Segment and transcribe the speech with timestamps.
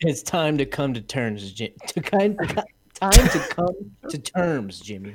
[0.00, 1.72] It's time to come to terms, Jim.
[1.88, 2.36] To kind,
[2.94, 3.74] time to come
[4.10, 5.14] to terms, Jimmy.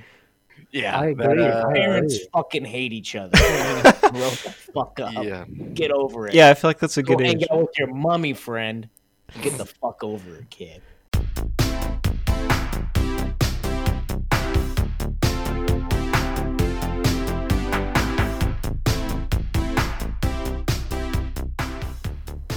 [0.71, 1.43] Yeah, I that, agree.
[1.46, 2.27] uh, I Parents agree.
[2.33, 3.31] fucking hate each other.
[3.38, 5.13] Grow the fuck up.
[5.23, 5.46] yeah.
[5.73, 6.33] Get over it.
[6.33, 7.47] Yeah, I feel like that's a Go good hang age.
[7.52, 8.88] out with your mummy friend.
[9.41, 10.82] Get the fuck over it, kid.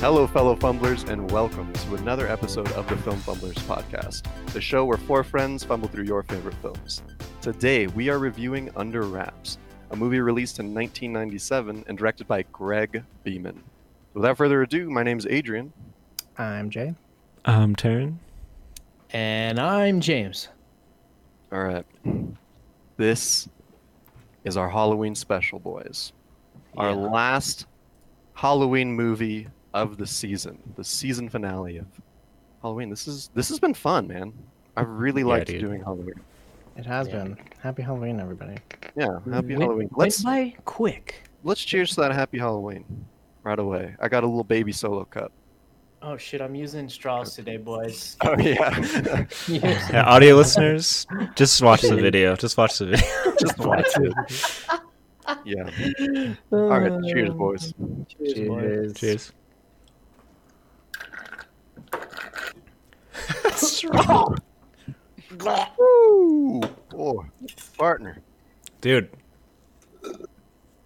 [0.04, 4.84] Hello, fellow fumblers, and welcome to another episode of the Film Fumblers podcast, the show
[4.84, 7.02] where four friends fumble through your favorite films.
[7.40, 9.56] Today, we are reviewing Under Wraps,
[9.92, 13.64] a movie released in 1997 and directed by Greg Beeman.
[14.12, 15.72] Without further ado, my name's Adrian.
[16.36, 16.94] I'm Jay.
[17.46, 18.16] I'm Taryn.
[19.08, 20.48] And I'm James.
[21.50, 21.86] All right.
[22.98, 23.48] This
[24.44, 26.12] is our Halloween special, boys.
[26.76, 27.64] Our last
[28.34, 31.86] Halloween movie of the season, the season finale of
[32.62, 32.88] Halloween.
[32.88, 34.32] This is this has been fun, man.
[34.76, 35.60] I've really Yeah, liked dude.
[35.60, 36.14] doing Halloween.
[36.76, 37.24] It has Yeah.
[37.24, 37.38] been.
[37.60, 38.56] Happy Halloween, everybody.
[38.96, 39.90] Yeah, happy Went- Halloween.
[39.94, 41.28] Let's by quick.
[41.42, 42.84] let's cheers to that happy Halloween
[43.42, 43.94] right away.
[44.00, 45.30] I got a little baby solo cup.
[46.02, 48.16] Oh shit, I'm using straws today, boys.
[48.24, 49.26] Oh yeah.
[49.48, 52.36] Yeah, audio listeners, just watch the video.
[52.36, 53.06] Just watch the video.
[53.40, 54.12] Just watch it.
[55.44, 56.34] Yeah.
[56.52, 57.72] All right, cheers, boys.
[58.08, 58.94] Cheers, boys.
[58.94, 59.32] Cheers.
[63.64, 64.38] Strong.
[65.78, 66.60] Woo!
[66.94, 67.24] Oh,
[67.76, 68.18] partner.
[68.80, 69.10] Dude.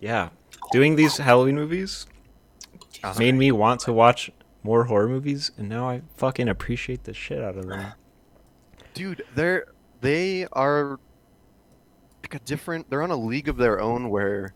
[0.01, 0.31] Yeah.
[0.73, 2.06] Doing these Halloween movies
[3.03, 3.19] Uh-huh.
[3.19, 4.31] made me want to watch
[4.62, 7.93] more horror movies, and now I fucking appreciate the shit out of them.
[8.95, 9.67] dude they're
[10.01, 10.99] they are
[12.23, 14.53] like a different they're on a league of their own where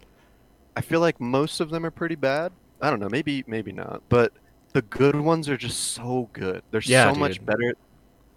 [0.76, 2.50] i feel like most of them are pretty bad
[2.80, 4.32] i don't know maybe maybe not but
[4.72, 7.74] the good ones are just so good they're Yeah, so much better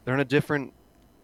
[0.05, 0.71] they're in a different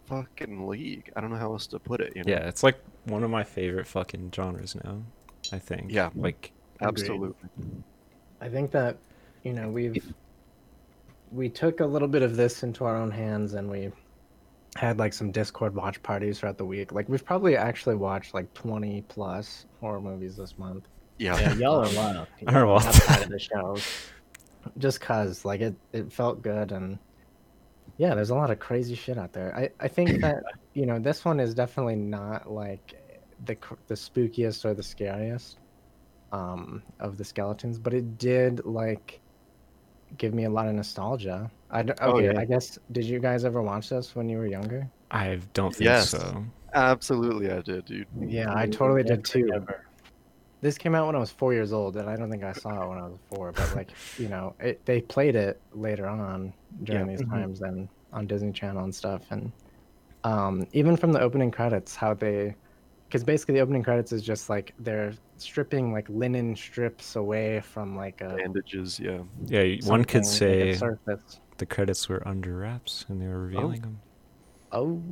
[0.07, 2.77] fucking league i don't know how else to put it you know Yeah, it's like
[3.05, 5.01] one of my favorite fucking genres now,
[5.53, 5.91] I think.
[5.91, 6.09] Yeah.
[6.15, 7.33] Like, absolutely
[8.41, 8.97] I think that,
[9.43, 10.13] you know, we've
[11.31, 13.91] we took a little bit of this into our own hands and we
[14.75, 16.91] had like some Discord watch parties throughout the week.
[16.91, 20.87] Like we've probably actually watched like 20 plus horror movies this month.
[21.17, 22.27] yeah, Yeah, y'all are wild.
[22.45, 23.83] I don't know what- outside of the shows.
[24.77, 26.99] Just cause like it, it felt good and
[28.01, 29.55] yeah, there's a lot of crazy shit out there.
[29.55, 30.37] I, I think that
[30.73, 32.95] you know this one is definitely not like
[33.45, 33.55] the
[33.87, 35.59] the spookiest or the scariest
[36.31, 39.21] um of the skeletons, but it did like
[40.17, 41.51] give me a lot of nostalgia.
[41.69, 42.39] I d- Oh, okay, yeah.
[42.39, 44.89] I guess did you guys ever watch this when you were younger?
[45.11, 46.09] I don't think Yes.
[46.09, 46.43] so.
[46.73, 49.45] absolutely i did dude Yeah, I totally did too.
[49.53, 49.79] Ever.
[50.61, 52.85] This came out when I was four years old, and I don't think I saw
[52.85, 53.51] it when I was four.
[53.53, 57.07] But like, you know, it, they played it later on during Yeah.
[57.07, 57.31] these Mhm.
[57.33, 59.31] times and on Disney Channel and stuff.
[59.31, 59.53] And
[60.23, 62.57] um, even from the opening credits, how they,
[63.09, 67.95] because basically the opening credits is just like they're stripping like linen strips away from
[67.97, 71.39] like a bandages yeah Yeah, one could something, like, a say surface.
[71.57, 74.03] the credits were under wraps and they were revealing them.
[74.71, 75.03] Oh,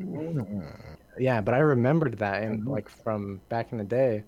[1.18, 2.66] yeah, but I remembered that and Mhm.
[2.66, 4.26] like from back in the day.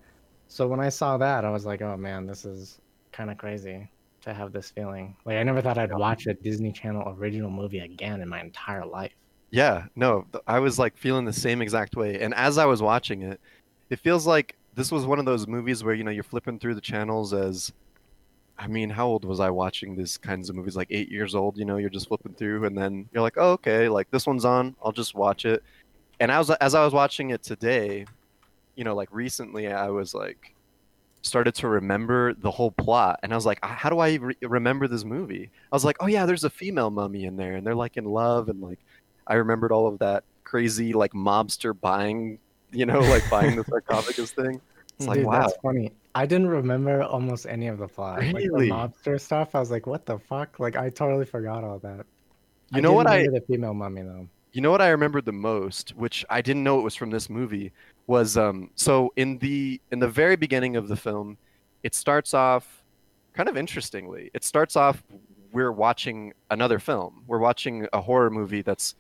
[0.52, 2.82] So when I saw that, I was like, oh man, this is
[3.14, 3.90] kind of crazy
[4.24, 5.16] to have this feeling.
[5.24, 8.86] Like I never thought I'd watch a Disney Channel original movie again in my entire
[8.86, 9.14] life.
[9.52, 12.20] Yeah, no, I was like feeling the same exact way.
[12.20, 13.40] And as I was watching it,
[13.90, 16.76] it feels like this was one of those movies where, you know, you're flipping through
[16.76, 17.72] the channels as
[18.60, 20.76] I mean, how old was I watching these kinds of movies?
[20.76, 23.54] Like 8 years old, you know, you're just flipping through and then you're like, "Oh,
[23.54, 25.64] okay, like this one's on, I'll just watch it."
[26.20, 28.06] And I was as I was watching it today,
[28.76, 30.54] you know, like recently I was like
[31.24, 34.36] started to remember the whole plot and I was like, "Ah, "How do I re-
[34.42, 37.66] remember this movie?" I was like, "Oh yeah, there's a female mummy in there and
[37.66, 38.80] they're like in love and like
[39.28, 42.40] I remembered all of that crazy like mobster buying,
[42.72, 44.60] you know, like buying the sarcophagus thing.
[44.98, 45.92] It's like Dude, wow, that's funny.
[46.16, 48.20] I didn't remember almost any of the plot.
[48.20, 48.70] Really?
[48.70, 50.60] Like the mobster stuff, I was like, what the fuck?
[50.60, 52.06] Like I totally forgot all that.
[52.74, 54.28] You know what I- the female mummy though.
[54.54, 57.30] you know what I remembered the most, which I didn't know it was from this
[57.30, 57.72] movie,
[58.12, 61.38] was um so in the in the very beginning of the film,
[61.82, 62.84] it starts off
[63.34, 64.30] kind of interestingly.
[64.34, 65.02] It starts off
[65.54, 67.24] we're watching another film.
[67.26, 68.96] We're watching a horror movie that's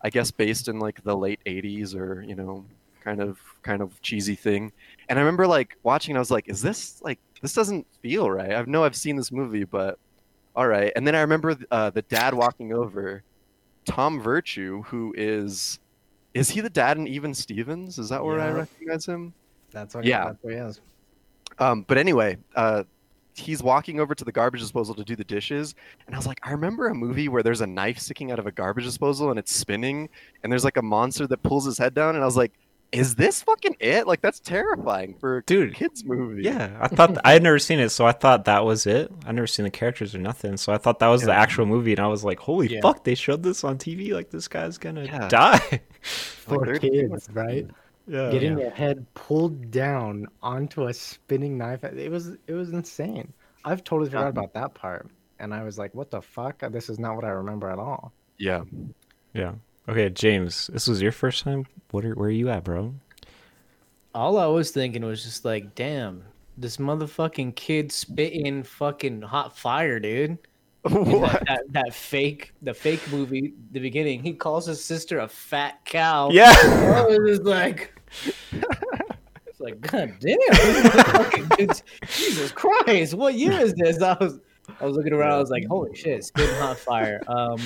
[0.00, 2.64] I guess based in like the late 80s or, you know,
[3.04, 4.72] kind of kind of cheesy thing.
[5.08, 8.52] And I remember like watching I was like, is this like this doesn't feel right.
[8.52, 9.98] I know I've seen this movie, but
[10.54, 10.92] all right.
[10.94, 13.24] And then I remember uh, the dad walking over,
[13.84, 15.80] Tom Virtue, who is
[16.34, 17.98] is he the dad in Even Stevens?
[17.98, 19.32] Is that where I recognize him?
[19.70, 20.24] That's what Yeah.
[20.26, 20.80] that's what he is.
[21.58, 22.84] Um, but anyway, uh,
[23.34, 25.74] he's walking over to the garbage disposal to do the dishes,
[26.06, 28.46] and I was like, I remember a movie where there's a knife sticking out of
[28.46, 30.08] a garbage disposal and it's spinning,
[30.42, 32.52] and there's like a monster that pulls his head down, and I was like,
[32.92, 34.06] is this fucking it?
[34.06, 36.42] Like that's terrifying for a Dude, kids movie.
[36.42, 39.10] Yeah, I thought I had never seen it, so I thought that was it.
[39.26, 41.92] I never seen the characters or nothing, so I thought that was the actual movie,
[41.92, 42.80] and I was like, "Holy Yeah.
[42.82, 44.12] fuck!" They showed this on TV.
[44.12, 45.28] Like this guy's gonna Yeah.
[45.42, 45.80] die.
[46.02, 47.66] For they're- kids, right?
[48.06, 48.30] yeah.
[48.30, 51.84] Getting your head pulled down onto a spinning knife.
[51.84, 53.32] It was it was insane.
[53.64, 54.28] I've totally forgot Yeah.
[54.30, 55.08] about that part.
[55.38, 56.60] And I was like, what the fuck?
[56.70, 58.12] This is not what I remember at all.
[58.38, 58.62] Yeah.
[59.34, 59.52] Yeah.
[59.88, 61.66] Okay, James, this was your first time.
[61.90, 62.94] What are where are you at, bro?
[64.14, 66.22] All I was thinking was just like, damn,
[66.56, 70.38] this motherfucking kid spit in fucking hot fire, dude.
[70.82, 71.32] What?
[71.32, 75.84] That, that, that fake, the fake movie, the beginning, he calls his sister a fat
[75.84, 76.30] cow.
[76.30, 76.52] Yeah.
[76.52, 77.92] I was just like,
[78.50, 84.02] it's like, god damn, this motherfucking dude's- Jesus Christ, what year is this?
[84.02, 84.40] I was,
[84.80, 87.22] I was looking around, I was like, holy shit, spitting hot fire.
[87.28, 87.60] Um,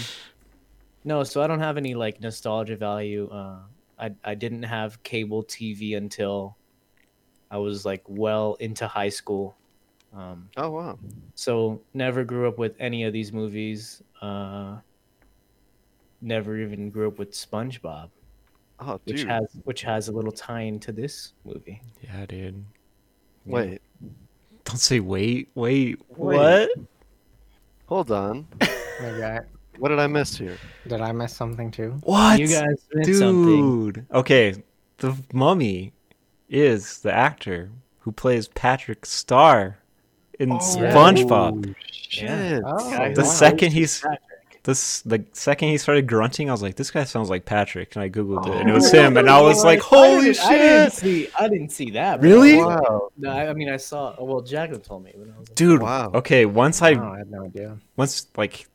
[1.07, 3.29] no, so I don't have any like nostalgia value.
[3.33, 3.61] Uh,
[3.99, 6.57] I I didn't have cable TV until
[7.51, 9.57] I was like well into high school.
[10.15, 10.99] Um, Oh wow.
[11.35, 14.03] so never grew up with any of these movies.
[14.21, 14.79] Uh,
[16.21, 18.09] never even grew up with SpongeBob,
[18.81, 19.29] Oh which dude.
[19.29, 21.81] has which has a little tie into this movie.
[22.03, 22.65] Yeah, dude.
[23.45, 23.81] Wait.
[24.65, 26.01] Don't say wait, wait.
[26.17, 26.37] Wait.
[26.37, 26.71] What?
[27.87, 28.47] Hold on.
[29.01, 29.41] Maybe I,
[29.79, 30.57] What did I miss here?
[30.87, 31.97] did I miss something too?
[32.03, 32.39] What?
[32.39, 33.17] You guys missed dude.
[33.19, 34.07] something.
[34.13, 34.63] Okay,
[34.99, 35.93] the mummy
[36.49, 37.71] is the actor
[38.01, 39.79] who plays Patrick Star
[40.39, 41.75] in Oh, SpongeBob.
[41.91, 42.63] Shit.
[42.65, 43.27] Oh, Guy The wow.
[43.27, 44.05] second he's
[44.63, 48.03] this the second he started grunting, I was like, this guy sounds like Patrick, and
[48.03, 48.77] I googled it, and it Oh.
[48.77, 51.29] was him, and I was like, holy didn't- I didn't shit, see.
[51.39, 52.21] I didn't see that.
[52.21, 52.29] bro.
[52.31, 52.57] Really?
[52.57, 53.11] Wow.
[53.17, 54.17] No, I, I mean, I saw.
[54.19, 55.13] oh, Well, Jacqueline told me.
[55.15, 55.83] When I was like, dude.
[55.83, 56.11] Wow.
[56.15, 57.77] Okay, once I Oh, I had no idea.
[57.97, 58.67] once like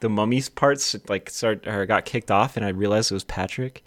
[0.00, 3.84] the mummy's parts like start or got kicked off, and I realized it was Patrick.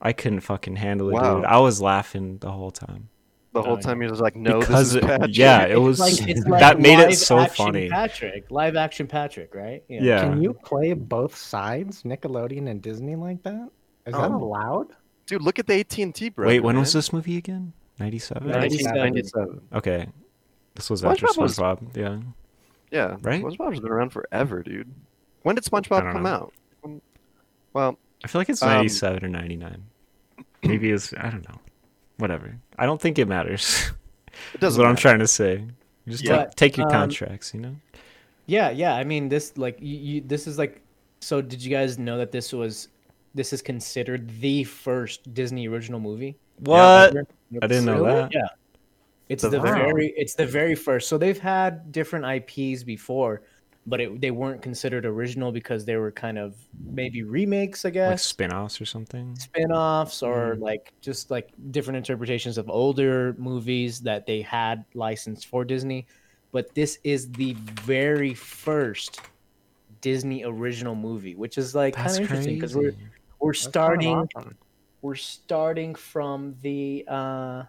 [0.00, 1.36] I couldn't fucking handle it, Wow.
[1.36, 1.44] dude.
[1.46, 3.08] I was laughing the whole time.
[3.54, 5.30] The whole time you're just like, no, because this is Patrick.
[5.38, 7.88] yeah, it It's was like- it's like that made it live so action funny.
[7.88, 9.82] Patrick, live action Patrick, right?
[9.88, 10.20] Yeah.
[10.20, 13.70] Can you play both sides, Nickelodeon and Disney, like that?
[14.04, 14.36] Is that Oh.
[14.36, 14.88] allowed?
[15.24, 16.46] Dude, look at the AT&T bro.
[16.46, 17.72] Wait, when was this movie again?
[17.98, 18.48] Ninety seven.
[18.50, 18.94] 97.
[18.94, 19.60] 97.
[19.72, 20.06] Okay,
[20.74, 21.96] this was after SpongeBob was- SpongeBob.
[21.96, 22.18] Yeah,
[22.90, 23.16] Yeah.
[23.22, 23.42] Right?
[23.42, 24.92] SpongeBob's been around forever, dude.
[25.42, 26.28] When did SpongeBob come know.
[26.28, 26.52] out?
[26.82, 27.00] When-
[27.72, 29.82] Well, I feel like it's Um, ninety seven or ninety nine.
[30.62, 31.58] Maybe it's I don't know.
[32.18, 32.56] Whatever.
[32.78, 33.90] I don't think it matters.
[34.54, 35.64] it doesn't what I'm trying to say.
[36.08, 36.44] Just Yeah.
[36.44, 37.76] take, take your Um, contracts, you know.
[38.46, 38.94] Yeah, yeah.
[38.94, 40.20] I mean, this like you, you.
[40.20, 40.80] This is like.
[41.20, 42.88] So, did you guys know that this was?
[43.34, 46.36] This is considered the first Disney original movie.
[46.60, 47.10] What?
[47.16, 47.26] ever.
[47.62, 48.12] I didn't know Really?
[48.22, 48.32] that.
[48.34, 48.46] Yeah.
[49.28, 50.08] It's The- the very.
[50.16, 51.08] It's the very first.
[51.08, 53.42] So they've had different IPs before,
[53.86, 57.94] but it, they weren't considered original because they were kind of maybe remakes, I Like
[57.94, 58.22] guess.
[58.22, 59.34] spin-offs or something.
[59.36, 65.64] spin-offs or like just like different interpretations of older movies that they had licensed for
[65.64, 66.06] Disney.
[66.52, 69.20] But this is the very first
[70.00, 72.92] Disney original movie, which is like kind of interesting because we're
[73.40, 74.56] we're That's starting awesome.
[75.02, 77.64] we're starting from the uh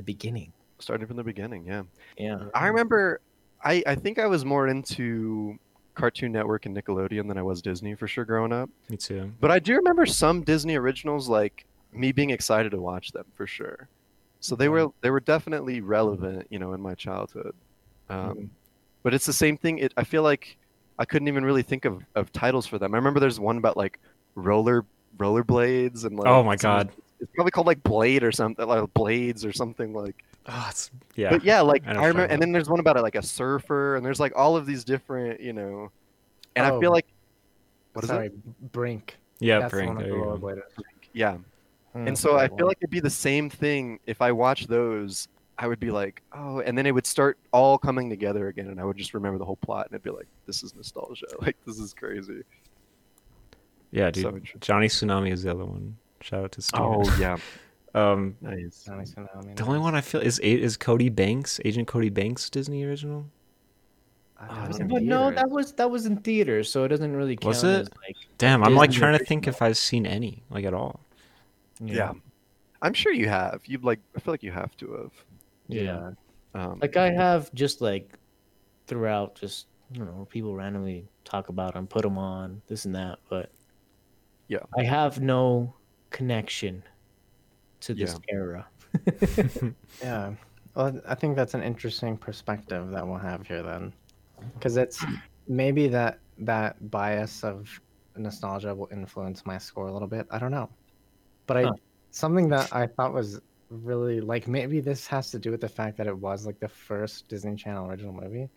[0.00, 0.52] the beginning.
[0.78, 1.82] Starting from the beginning, yeah.
[2.16, 2.44] Yeah.
[2.54, 3.20] I remember
[3.62, 5.58] I, I think I was more into
[5.94, 8.70] Cartoon Network and Nickelodeon than I was Disney for sure growing up.
[8.88, 9.30] Me too.
[9.40, 13.46] But I do remember some Disney originals like me being excited to watch them for
[13.46, 13.88] sure.
[14.40, 17.54] So they were they were definitely relevant, you know, in my childhood.
[18.08, 18.50] Um,
[19.02, 19.78] But it's the same thing.
[19.78, 20.56] It, I feel like
[20.98, 22.94] I couldn't even really think of, of titles for them.
[22.94, 23.98] I remember there's one about like
[24.34, 24.86] roller
[25.18, 26.90] rollerblades and like Oh my God.
[27.20, 30.24] It's probably called like Blade or something like Blades or something like.
[30.46, 31.30] Oh, it's, yeah.
[31.30, 33.02] But yeah, like I I, know what you're remember, and then there's one about it,
[33.02, 35.90] like a surfer, and there's like all of these different, you know,
[36.56, 36.92] and I feel Oh.
[36.94, 37.06] like
[37.92, 38.72] what is Sorry, it?
[38.72, 39.18] Brink.
[39.40, 39.94] yeah, That's the Brink.
[39.94, 40.24] one the you go.
[40.38, 40.62] rollerbladers.
[41.12, 41.36] Yeah,
[41.92, 42.06] Hmm.
[42.08, 45.28] and so I feel like it'd be the same thing if I watched those.
[45.58, 48.80] I would be like, oh, and then it would start all coming together again, and
[48.80, 51.26] I would just remember the whole plot, and it'd be like, this is nostalgia.
[51.42, 52.44] Like this is crazy.
[53.90, 54.24] Yeah, dude.
[54.24, 54.60] interesting.
[54.60, 55.96] Johnny Tsunami is the other one.
[56.22, 56.86] Shout out to Steven.
[56.86, 57.36] Oh yeah,
[57.94, 58.84] Um, nice.
[58.84, 63.26] The only one I feel is is Cody Banks, Agent Cody Banks, Disney original.
[64.38, 67.14] Uh, Oh, that was But no, that was that was in theaters, so it doesn't
[67.16, 67.94] really count Was as it?
[68.06, 71.00] like Damn, I'm like Disney trying to think if I've seen any, like at all.
[71.82, 72.12] Yeah.
[72.82, 73.60] I'm sure you have.
[73.66, 73.98] You like.
[74.16, 75.12] I feel like you have to have.
[75.68, 76.10] yeah.
[76.54, 78.12] Um, Like I have just like
[78.86, 83.18] throughout, just you know, people randomly talk about them, put them on this and that,
[83.28, 83.50] but
[84.48, 84.60] Yeah.
[84.78, 85.74] I have no
[86.10, 86.84] connection
[87.80, 88.68] to this era.
[90.02, 90.34] Yeah,
[90.74, 93.94] Well, I think that's an interesting perspective that we'll have here then,
[94.54, 95.04] because it's
[95.46, 97.68] maybe that that bias of
[98.16, 100.26] nostalgia will influence my score a little bit.
[100.30, 100.70] I don't know,
[101.46, 101.72] but I Huh.
[102.12, 103.40] something that I thought was
[103.70, 106.68] really like maybe this has to do with the fact that it was like the
[106.68, 108.48] first Disney Channel original movie.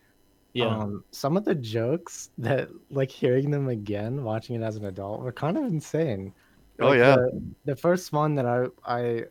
[0.53, 0.67] Yeah.
[0.67, 5.21] Um, some of the jokes that like hearing them again, watching it as an adult,
[5.21, 6.33] were kind of insane.
[6.79, 7.15] Oh, Like, yeah.
[7.15, 9.25] The, the first one that I I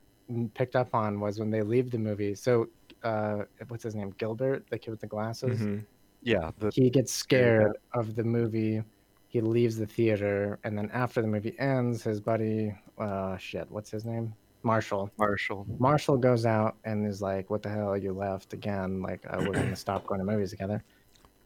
[0.54, 2.34] picked up on was when they leave the movie.
[2.34, 2.68] So,
[3.02, 4.14] uh, what's his name?
[4.18, 5.60] Gilbert, the kid with the glasses.
[5.60, 5.84] Mhm.
[6.22, 8.82] Yeah, the He gets scared of the movie.
[9.28, 13.90] He leaves the theater, and then after the movie ends, his buddy, uh, shit, what's
[13.90, 14.34] his name?
[14.62, 15.10] Marshall.
[15.18, 15.66] Marshall.
[15.78, 17.96] Marshall goes out and is like, "What the hell?
[17.96, 19.02] You left again?
[19.02, 20.84] Like, uh, we're gonna stop going to movies together."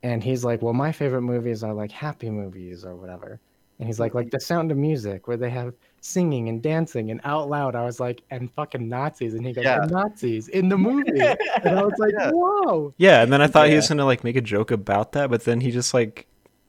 [0.03, 3.41] And he's like, "Well, my favorite movies are like happy movies or whatever."
[3.79, 4.37] And he's like, "Like mm-hmm.
[4.37, 8.01] The Sound of Music, where they have singing and dancing and out loud." I was
[8.01, 9.87] like, "And fucking Nazis," and he goes, Yeah.
[9.89, 12.31] Nazis in the movie," and I was like, Yeah.
[12.31, 15.29] "Whoa!" Yeah, and then I thought he was gonna like make a joke about that,
[15.31, 16.27] but then he just like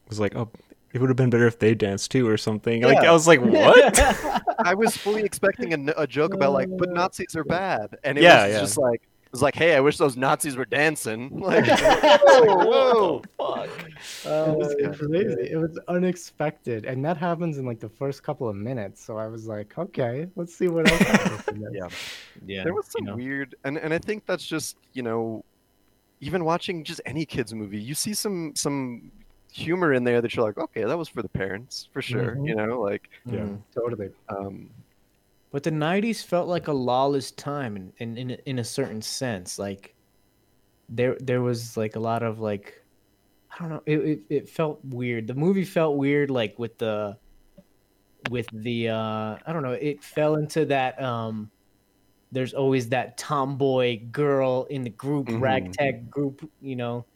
[0.09, 0.49] was like, "Oh,
[0.93, 2.81] it would have been better if they danced too," or something.
[2.83, 3.99] Like I was like, "What?"
[4.65, 8.23] I was fully expecting a, a joke about like, but Nazis are bad, and it
[8.23, 8.59] Yeah, was yeah.
[8.59, 11.39] just like, it was like, hey, I wish those Nazis were dancing.
[11.47, 11.65] Like,
[12.21, 13.69] whoa, fuck?
[14.25, 15.51] Oh, It was crazy.
[15.51, 19.03] It was unexpected, and that happens in like the first couple of minutes.
[19.03, 21.87] So I was like, "Okay, let's see what else." happens in this." Yeah.
[22.45, 22.63] yeah.
[22.63, 23.15] there was you some know.
[23.15, 25.43] weird, and and I think that's just you know,
[26.21, 29.11] even watching just any kids movie, you see some some
[29.51, 32.35] humor in there that you're like, okay, that was for the parents for sure.
[32.35, 32.47] Mhm.
[32.47, 33.39] You know, like, Yeah.
[33.39, 33.61] Mhm.
[33.73, 34.09] Totally.
[34.29, 34.69] um,
[35.51, 39.01] But the '90s felt like a lawless time, in in in a, in a certain
[39.01, 39.57] sense.
[39.59, 39.95] Like
[40.89, 42.85] there there was like a lot of like
[43.51, 43.83] I don't know.
[43.87, 45.27] It, it it felt weird.
[45.27, 47.19] The movie felt weird, like with the
[48.29, 49.73] with the uh I don't know.
[49.73, 51.51] It fell into that um.
[52.31, 55.41] There's always that tomboy girl in the group, Mhm.
[55.41, 56.49] ragtag group.
[56.59, 57.07] You know,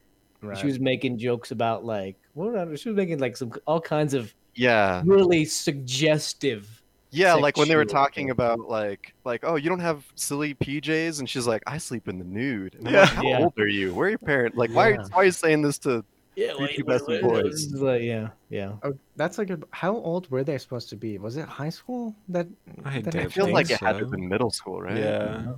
[0.41, 0.57] Right.
[0.57, 2.79] she was making jokes about like what?
[2.79, 6.80] She was making like some all kinds of yeah, really suggestive.
[7.11, 11.19] Yeah, like when they were talking about like like, oh, you don't have silly PJs,
[11.19, 12.75] and she's like, I sleep in the nude.
[12.75, 13.01] And I'm Yeah.
[13.01, 13.39] like, how Yeah.
[13.39, 13.93] old are you?
[13.93, 14.57] Where are your parents?
[14.57, 15.03] Like, why Yeah.
[15.11, 16.03] why are you saying this to?
[16.35, 17.73] Yeah, Three Two Best Boys.
[17.73, 18.77] Like, yeah, yeah.
[18.83, 19.59] Oh, that's a.
[19.71, 21.17] How old were they supposed to be?
[21.17, 22.15] Was it high school?
[22.29, 22.47] That
[22.85, 24.97] I that I feel think like it had to be middle school, right?
[24.97, 25.45] Yeah.
[25.45, 25.55] like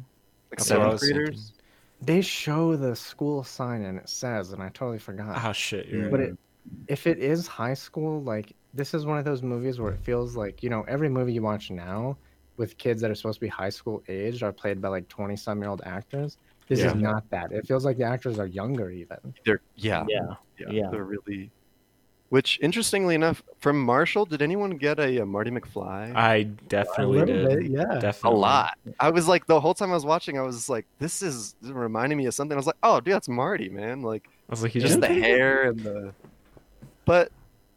[0.58, 1.54] That's seventh was graders.
[2.02, 5.42] they show the school sign and it says, and I totally forgot.
[5.46, 6.30] Oh shit, you're But right.
[6.30, 6.38] it,
[6.88, 10.36] if it is high school, like this is one of those movies where it feels
[10.36, 12.18] like you know every movie you watch now
[12.58, 15.36] with kids that are supposed to be high school aged are played by like twenty
[15.36, 16.38] some year old actors.
[16.68, 16.88] This Yeah.
[16.88, 17.52] is not that.
[17.52, 19.18] It feels like the actors are younger even.
[19.46, 20.36] They're yeah, Yeah.
[20.60, 20.90] yeah, yeah.
[20.92, 21.52] They're really.
[22.30, 26.16] Which, interestingly enough, from Marshall, did anyone get a, uh Marty McFly?
[26.16, 27.36] I definitely a did.
[27.44, 28.12] little bit, yeah.
[28.24, 28.76] a lot.
[29.00, 32.18] I was like, the whole time I was watching, I was like, this is reminding
[32.18, 32.56] me of something.
[32.56, 34.02] I was like, oh, dude, that's Marty, man.
[34.02, 36.14] Like, I was like, he just just the hair and the.
[37.06, 37.32] But,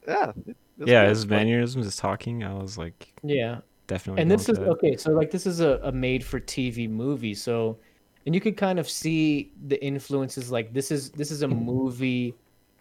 [0.08, 0.32] yeah.
[0.46, 2.44] it- yeah, his Like, mannerisms, his talking.
[2.44, 3.60] I was like, Yeah.
[3.86, 4.22] definitely.
[4.22, 4.68] And this is that.
[4.68, 7.78] okay, so like this is a, a made for TV movie, so
[8.26, 11.64] and you could kind of see the influences like this is this is a mm-hmm.
[11.64, 12.34] movie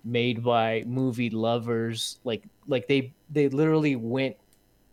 [0.03, 2.19] made by movie lovers.
[2.23, 4.35] Like like they they literally went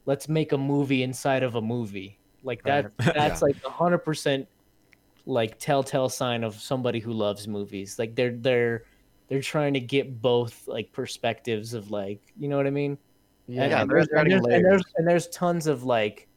[0.07, 2.19] let's make a movie inside of a movie.
[2.43, 3.15] Like that Right.
[3.15, 4.47] that's like a hundred percent
[5.25, 7.99] like telltale sign of somebody who loves movies.
[7.99, 8.85] Like they're they're
[9.33, 12.99] they're trying to get both like perspectives of like you know what I mean?
[13.49, 16.29] Yeah, and, and there's there's, and, there's, and, there's, and there's tons of like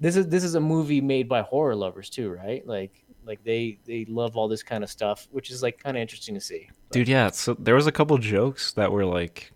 [0.00, 3.78] this is this is a movie made by horror lovers too right like like they
[3.86, 6.68] they love all this kind of stuff which is like kind of interesting to see
[6.90, 7.30] Dude, yeah.
[7.30, 9.50] So there was a couple jokes that were like,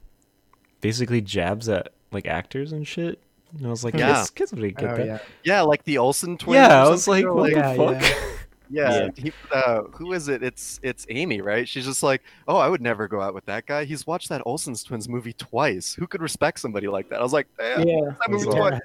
[0.80, 3.20] basically jabs at like actors and shit.
[3.56, 4.16] And I was like, Yeah.
[4.16, 5.06] kids, kids would get Oh, that.
[5.06, 5.18] yeah.
[5.44, 6.56] Yeah, like the Olsen twins.
[6.56, 8.02] Yeah, I was something, like, what Yeah, the fuck?
[8.02, 8.37] yeah.
[8.70, 9.08] Yeah, Yeah.
[9.16, 10.42] He, uh, who is it?
[10.42, 11.68] It's it's Amy, right?
[11.68, 13.84] She's just like, oh, I would never go out with that guy.
[13.84, 15.94] He's watched that Olsen's twins movie twice.
[15.94, 17.20] Who could respect somebody like that?
[17.20, 18.78] I was like, damn, yeah that movie Yeah.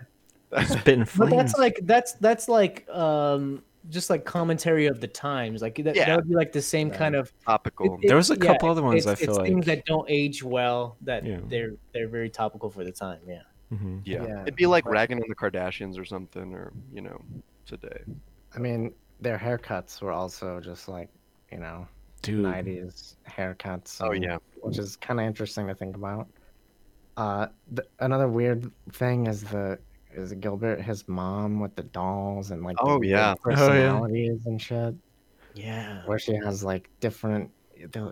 [0.55, 0.69] twice.
[0.69, 5.75] Spitting but that's like that's that's like um just like commentary of the times like
[5.83, 6.05] that, Yeah.
[6.05, 6.97] that would be like the same Right.
[6.99, 7.99] kind of Topical.
[8.01, 9.85] it- There was a yeah, couple other ones it's, I feel it's things like- that
[9.85, 11.39] don't age well that Yeah.
[11.49, 13.41] they're they're very topical for the time yeah
[13.73, 14.01] Mhm.
[14.05, 14.23] yeah.
[14.27, 14.41] Yeah.
[14.43, 17.19] it'd be like ragging on the Kardashians or something, or you know,
[17.65, 18.03] today.
[18.55, 21.09] I mean, their haircuts were also just like
[21.51, 21.87] you know
[22.21, 22.45] Dude.
[22.45, 23.97] '90s haircuts.
[24.01, 26.27] Oh and- yeah, which is kind of interesting to think about.
[27.15, 29.77] Uh, th- another weird thing is the
[30.13, 33.35] is Gilbert his mom with the dolls and like Oh, weird yeah.
[33.45, 33.55] Oh, yeah.
[33.55, 34.95] personalities and shit,
[35.53, 37.49] yeah where she has like different.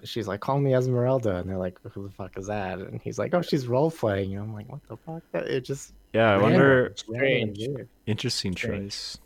[0.04, 3.18] She's like, "Call me Esmeralda," and they're like, "Who the fuck is that?" And he's
[3.18, 6.34] like, "Oh, she's role playing." And I'm like, "What the fuck?" It just Yeah, I
[6.34, 6.94] random, wonder.
[6.96, 7.60] Strange.
[8.06, 8.92] Interesting Strange.
[8.92, 9.18] choice.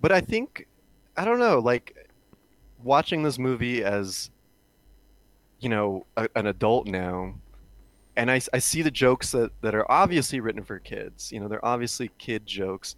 [0.00, 0.66] but I think
[1.16, 1.58] I don't know.
[1.58, 2.04] Like,
[2.84, 4.30] watching this movie as
[5.58, 7.34] you know a, an adult now
[8.16, 11.48] and I, I see the jokes that, that are obviously written for kids you know
[11.48, 12.94] they're obviously kid jokes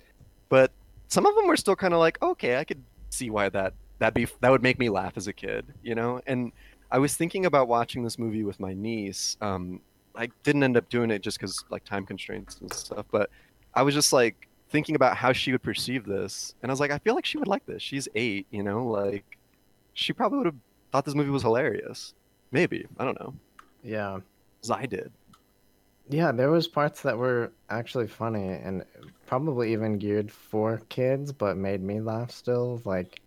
[0.48, 0.72] but
[1.08, 4.12] some of them were still kind of like okay i could see why that that
[4.12, 6.50] be that would make me laugh as a kid you know and
[6.90, 9.80] i was thinking about watching this movie with my niece um
[10.16, 13.30] i didn't end up doing it just because like time constraints and stuff but
[13.74, 16.90] i was just like thinking about how she would perceive this and i was like
[16.90, 19.24] i feel like she would like this she's eight you know like
[19.94, 20.56] she probably would have
[20.92, 22.14] thought this movie was hilarious
[22.52, 23.34] maybe i don't know
[23.82, 24.18] Yeah.
[24.62, 25.12] as i did
[26.08, 28.84] Yeah, there was parts that were actually funny and
[29.26, 32.80] probably even geared for kids, but made me laugh still.
[32.84, 33.20] Like,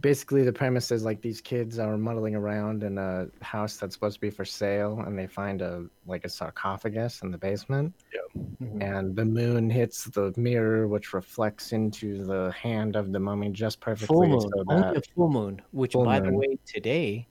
[0.00, 4.14] basically, the premise is like these kids are muddling around in a house that's supposed
[4.14, 7.94] to be for sale, and they find a like a sarcophagus in the basement,
[8.36, 8.82] Mhm.
[8.82, 13.80] and the moon hits the mirror, which reflects into the hand of the mummy just
[13.80, 14.14] perfectly.
[14.14, 15.62] Full moon, so only a full moon.
[15.72, 17.26] Which, Full by the way, today,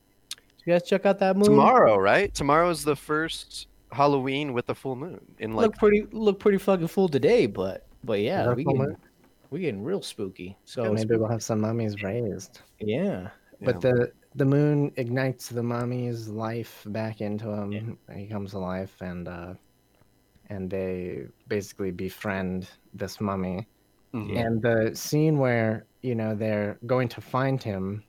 [0.66, 1.46] you guys check out that moon?
[1.46, 6.06] tomorrow right tomorrow is the first halloween with the full moon in like look pretty,
[6.12, 8.98] look pretty fucking full today, but but yeah, we full getting, moon?
[9.50, 10.58] We getting real spooky.
[10.66, 12.62] So so maybe we'll have some mummies raised.
[12.80, 13.30] yeah,
[13.62, 13.92] But yeah.
[13.92, 17.98] the the moon ignites the mummy's life back into him.
[18.14, 19.54] He comes alive, and uh,
[20.50, 23.68] and they basically befriend this mummy.
[24.14, 24.38] Mhm.
[24.46, 28.04] And the scene where you know they're going to find him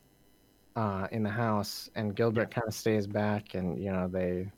[0.77, 4.51] uh, in the house, and Gilbert kind of stays back, and you know they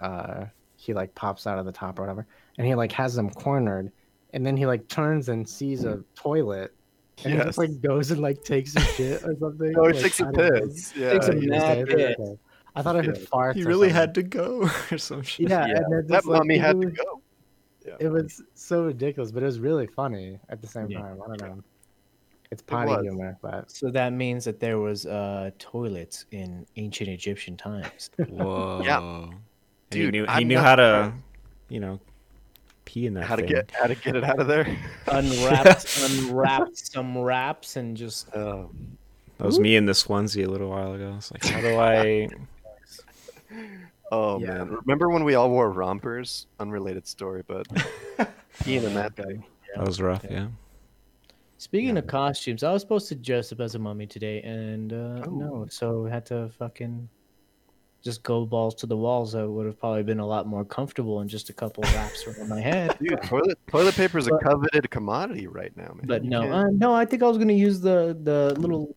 [0.00, 2.26] uh, he like pops out of the top or whatever,
[2.58, 3.90] and he like has them cornered,
[4.36, 6.72] and then he like turns and sees a toilet.
[7.24, 9.74] And he just like goes and like takes a shit or something.
[9.78, 12.14] oh he like, takes a out of the- piss yeah Takes a he- mad piss.
[12.20, 12.38] okay.
[12.76, 13.24] I thought I heard Yeah.
[13.32, 13.54] farts.
[13.54, 15.48] He really had to go or some shit.
[15.48, 17.22] Yeah, Yeah, and then that just, like, mummy it had to was- go
[17.98, 21.00] It was so ridiculous, but it was really funny at the same Yeah.
[21.00, 21.18] time.
[21.24, 21.62] I don't know.
[22.52, 23.02] It's potty was.
[23.02, 28.10] humor, but so that means that there was uh toilets in ancient Egyptian times.
[28.28, 28.82] Whoa.
[28.84, 29.32] And
[29.90, 31.12] he Dude, knew he knew not how to,
[31.70, 31.98] you know,
[32.96, 34.64] pee in that how to get how to get it out of there
[35.08, 38.70] unwrapped, unwrapped some wraps and just Oh.
[39.36, 41.12] That was me in the swansea a little while ago.
[41.18, 42.28] It's like, how do I?
[44.12, 44.46] Oh Yeah.
[44.58, 46.46] man, remember when we all wore rompers?
[46.60, 47.66] Unrelated story, but
[48.60, 49.44] peeing in that thing.
[49.74, 50.24] That was rough.
[50.30, 50.46] Yeah.
[51.58, 55.24] Speaking of costumes, I was supposed to dress up as a mummy today, and uh,
[55.26, 55.30] Oh.
[55.30, 57.08] no, so had to fucking
[58.02, 59.34] just go balls to the walls.
[59.34, 62.48] I would have probably been a lot more comfortable in just a couple wraps around
[62.48, 62.96] my head.
[63.02, 66.04] Dude, toilet toilet paper is a coveted commodity right now, man.
[66.06, 68.94] But You no, uh, no, I think I was gonna use the the little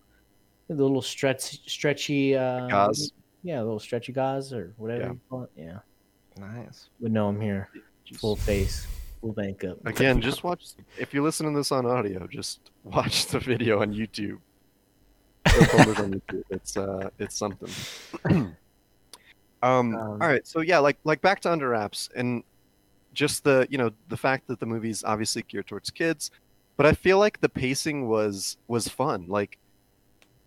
[0.67, 3.11] the little stretch stretchy uh, Gauze?
[3.41, 5.07] Yeah, little stretchy gauze or whatever Yeah.
[5.13, 5.49] you call it.
[5.55, 5.79] Yeah,
[6.37, 6.89] nice.
[6.99, 7.69] but no, I'm here,
[8.05, 8.85] just- full face,
[9.21, 9.77] full makeup.
[9.85, 10.65] Again, just watch.
[10.99, 14.39] If you're listening to this on audio, just watch the video on YouTube.
[15.49, 16.43] On YouTube.
[16.51, 17.69] It's uh, it's something.
[19.61, 22.43] um, Um, all right, so yeah, like like back to Under Wraps, and
[23.13, 26.31] just the you know the fact that the movie's obviously geared towards kids,
[26.77, 29.25] but I feel like the pacing was was fun.
[29.27, 29.57] Like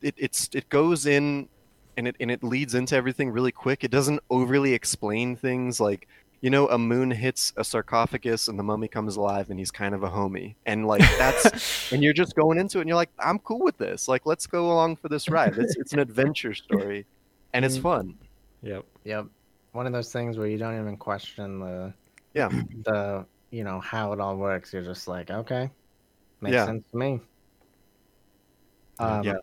[0.00, 1.48] it it's it goes in
[1.96, 3.84] and it and it leads into everything really quick.
[3.84, 6.08] It doesn't overly explain things like
[6.40, 9.94] you know a moon hits a sarcophagus and the mummy comes alive and he's kind
[9.94, 13.10] of a homie and like that's and you're just going into it and you're like
[13.18, 14.08] I'm cool with this.
[14.08, 15.56] Like let's go along for this ride.
[15.58, 17.06] It's it's an adventure story
[17.52, 17.82] and it's Mm.
[17.82, 18.14] fun.
[18.62, 18.84] Yep.
[19.04, 19.26] Yep.
[19.72, 21.94] One of those things where you don't even question the
[22.34, 22.48] Yeah.
[22.84, 24.72] the you know how it all works.
[24.72, 25.70] You're just like, okay,
[26.40, 26.66] makes Yeah.
[26.66, 27.20] sense to me.
[28.98, 29.36] Um, Yeah.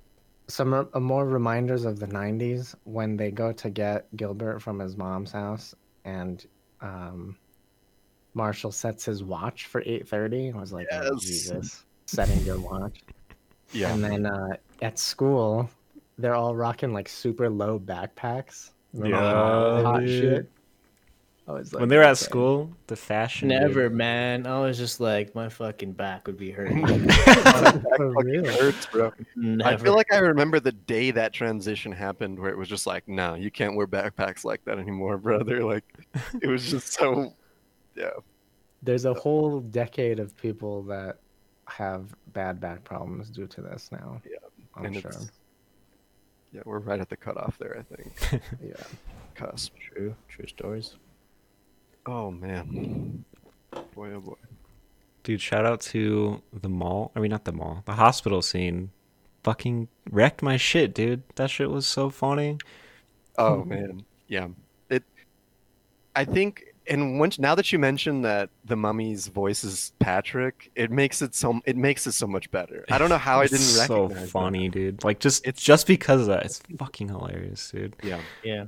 [0.47, 4.79] Some r- uh, more reminders of the '90s when they go to get Gilbert from
[4.79, 6.43] his mom's house, and
[6.81, 7.37] um,
[8.33, 10.51] Marshall sets his watch for 8:30.
[10.55, 13.03] I was like, oh, Jesus, setting your watch.
[13.73, 13.93] Yeah.
[13.93, 15.69] And then uh, at school,
[16.17, 18.71] they're all rocking like super low backpacks.
[18.93, 20.09] Remember Yeah, hot dude.
[20.09, 20.51] shit.
[21.47, 22.25] I was like, when they were at okay.
[22.25, 23.49] school, the fashion.
[23.49, 23.59] dude.
[23.59, 24.45] Never, man.
[24.45, 26.81] I was just like, my fucking back would be hurting.
[26.85, 29.11] That For fucking hurts, bro.
[29.35, 29.67] Never.
[29.69, 33.07] I feel like I remember the day that transition happened where it was just like,
[33.07, 35.63] no, you can't wear backpacks like that anymore, brother.
[35.63, 35.85] Like,
[36.39, 37.33] it was just so,
[37.95, 38.11] yeah.
[38.83, 41.17] There's a whole decade of people that
[41.65, 44.21] have bad back problems due to this now.
[44.23, 44.37] Yeah,
[44.75, 45.09] I'm and sure.
[45.09, 45.31] it's,
[46.51, 48.41] yeah, we're right at the cutoff there, I think.
[48.63, 48.73] Yeah.
[49.35, 49.73] Cusp.
[49.77, 50.95] true, true stories.
[52.05, 53.23] Oh, man.
[53.95, 54.33] Boy, oh boy.
[55.23, 57.11] Dude, shout out to the mall.
[57.15, 57.83] I mean, not the mall.
[57.85, 58.91] The hospital scene.
[59.43, 61.23] Fucking wrecked my shit, dude.
[61.35, 62.57] That shit was so funny.
[63.37, 64.03] Oh, man.
[64.27, 64.47] Yeah.
[64.89, 65.03] It,
[66.15, 70.91] I think and once now that you mentioned that the mummy's voice is Patrick, it
[70.91, 72.83] makes it so it makes it so much better.
[72.91, 74.23] I don't know how I didn't It's so recognize.
[74.25, 74.31] that.
[74.31, 75.03] funny, dude.
[75.03, 77.95] Like just It's- just because of that, it's fucking hilarious, dude.
[78.03, 78.19] Yeah.
[78.43, 78.65] Yeah.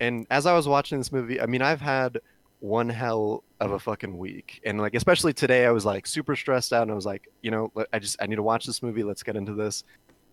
[0.00, 2.20] And as I was watching this movie, I mean, I've had
[2.60, 6.72] one hell of a fucking week, and like especially today, I was like super stressed
[6.72, 8.82] out, and I was like, you know, let- I just I need to watch this
[8.82, 9.02] movie.
[9.02, 9.84] Let's get into this,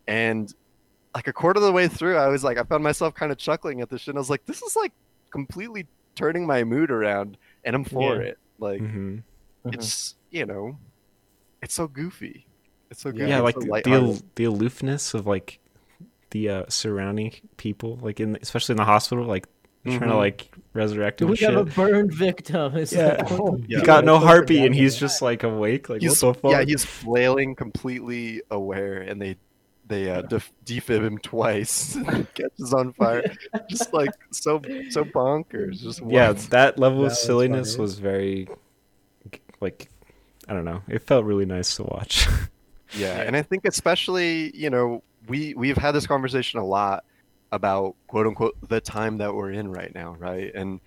[0.07, 0.53] and
[1.15, 3.37] like a quarter of the way through, I was like, I found myself kind of
[3.37, 4.09] chuckling at this shit.
[4.09, 4.91] And I was like, this is like
[5.31, 8.29] completely turning my mood around, and I'm for Yeah.
[8.29, 8.37] it.
[8.59, 9.17] Like hmm
[9.65, 10.77] it's you know,
[11.61, 12.45] it's so goofy.
[12.91, 13.29] It's so goofy.
[13.29, 15.59] Yeah, it's like so the the, al- the aloofness of like
[16.31, 19.47] the uh, surrounding people, like in especially in the hospital, like
[19.85, 21.29] trying to like resurrect him.
[21.29, 22.75] We and have a burned victim.
[22.75, 23.17] It's Yeah.
[23.19, 23.79] like, oh, Yeah.
[23.79, 25.89] He got no That's heartbeat, and he's just like awake.
[25.89, 26.51] Like he's, what the fuck?
[26.51, 29.37] Yeah, he's flailing, completely aware, and they
[29.87, 31.95] they uh, def- defib him twice.
[32.33, 33.23] Catches on fire,
[33.69, 35.81] just like so so bonkers.
[35.81, 36.37] Just yeah, what?
[36.49, 37.81] that level That of silliness funny.
[37.81, 38.47] was very
[39.61, 39.89] like
[40.47, 40.81] I don't know.
[40.87, 42.27] It felt really nice to watch.
[42.97, 43.21] yeah.
[43.21, 47.03] And I think especially you know we we've had this conversation a lot
[47.51, 50.53] about quote unquote the time that we're in right now, right?
[50.53, 50.79] And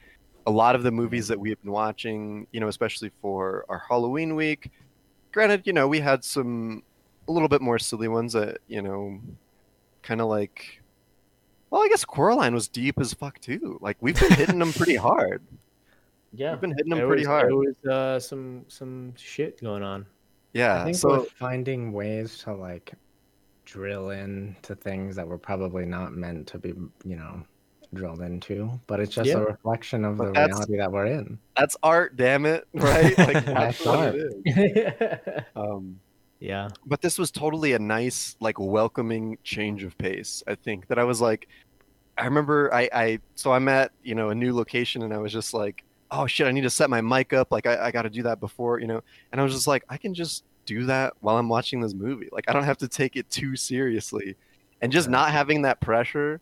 [0.46, 4.34] a lot of the movies that we've been watching, you know, especially for our Halloween
[4.34, 4.70] week.
[5.30, 6.82] Granted, you know, we had some
[7.28, 9.20] a little bit more silly ones that you know,
[10.02, 10.80] kind of like.
[11.70, 13.78] Well, I guess Coraline was deep as fuck too.
[13.82, 15.42] Like we've been hitting them pretty hard.
[16.32, 16.52] yeah.
[16.52, 17.48] We've been hitting them There pretty was, hard.
[17.50, 20.06] There was uh, some some shit going on.
[20.54, 20.80] Yeah.
[20.80, 22.92] I think so we're finding ways to like
[23.66, 26.68] drill into things that were probably not meant to be,
[27.04, 27.42] you know,
[27.92, 28.70] drilled into.
[28.86, 29.36] But it's just Yeah.
[29.36, 31.38] a reflection of But the reality that we're in.
[31.54, 33.16] that's art, damn it, right?
[33.18, 34.14] Like that's That's art.
[34.16, 34.96] it
[35.36, 35.42] is.
[35.54, 36.00] Um,
[36.40, 36.68] yeah.
[36.86, 41.04] but this was totally a nice like welcoming change of pace i think that i
[41.04, 41.48] was like
[42.16, 45.32] i remember i i so i'm at you know a new location and i was
[45.32, 48.02] just like oh shit i need to set my mic up like i, I got
[48.02, 50.84] to do that before you know and i was just like i can just do
[50.86, 54.36] that while i'm watching this movie like i don't have to take it too seriously
[54.80, 56.40] and just not having that pressure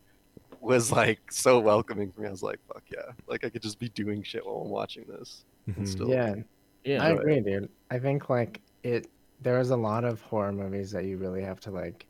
[0.61, 3.79] was like so welcoming for me i was like fuck yeah like i could just
[3.79, 5.87] be doing shit while i'm watching this and Mhm.
[5.87, 6.35] still Yeah,
[6.83, 7.03] Yeah.
[7.03, 7.19] I Right.
[7.19, 7.69] agree, dude.
[7.91, 9.07] I think like it.
[9.41, 12.07] There is a lot of horror movies that you really have to like,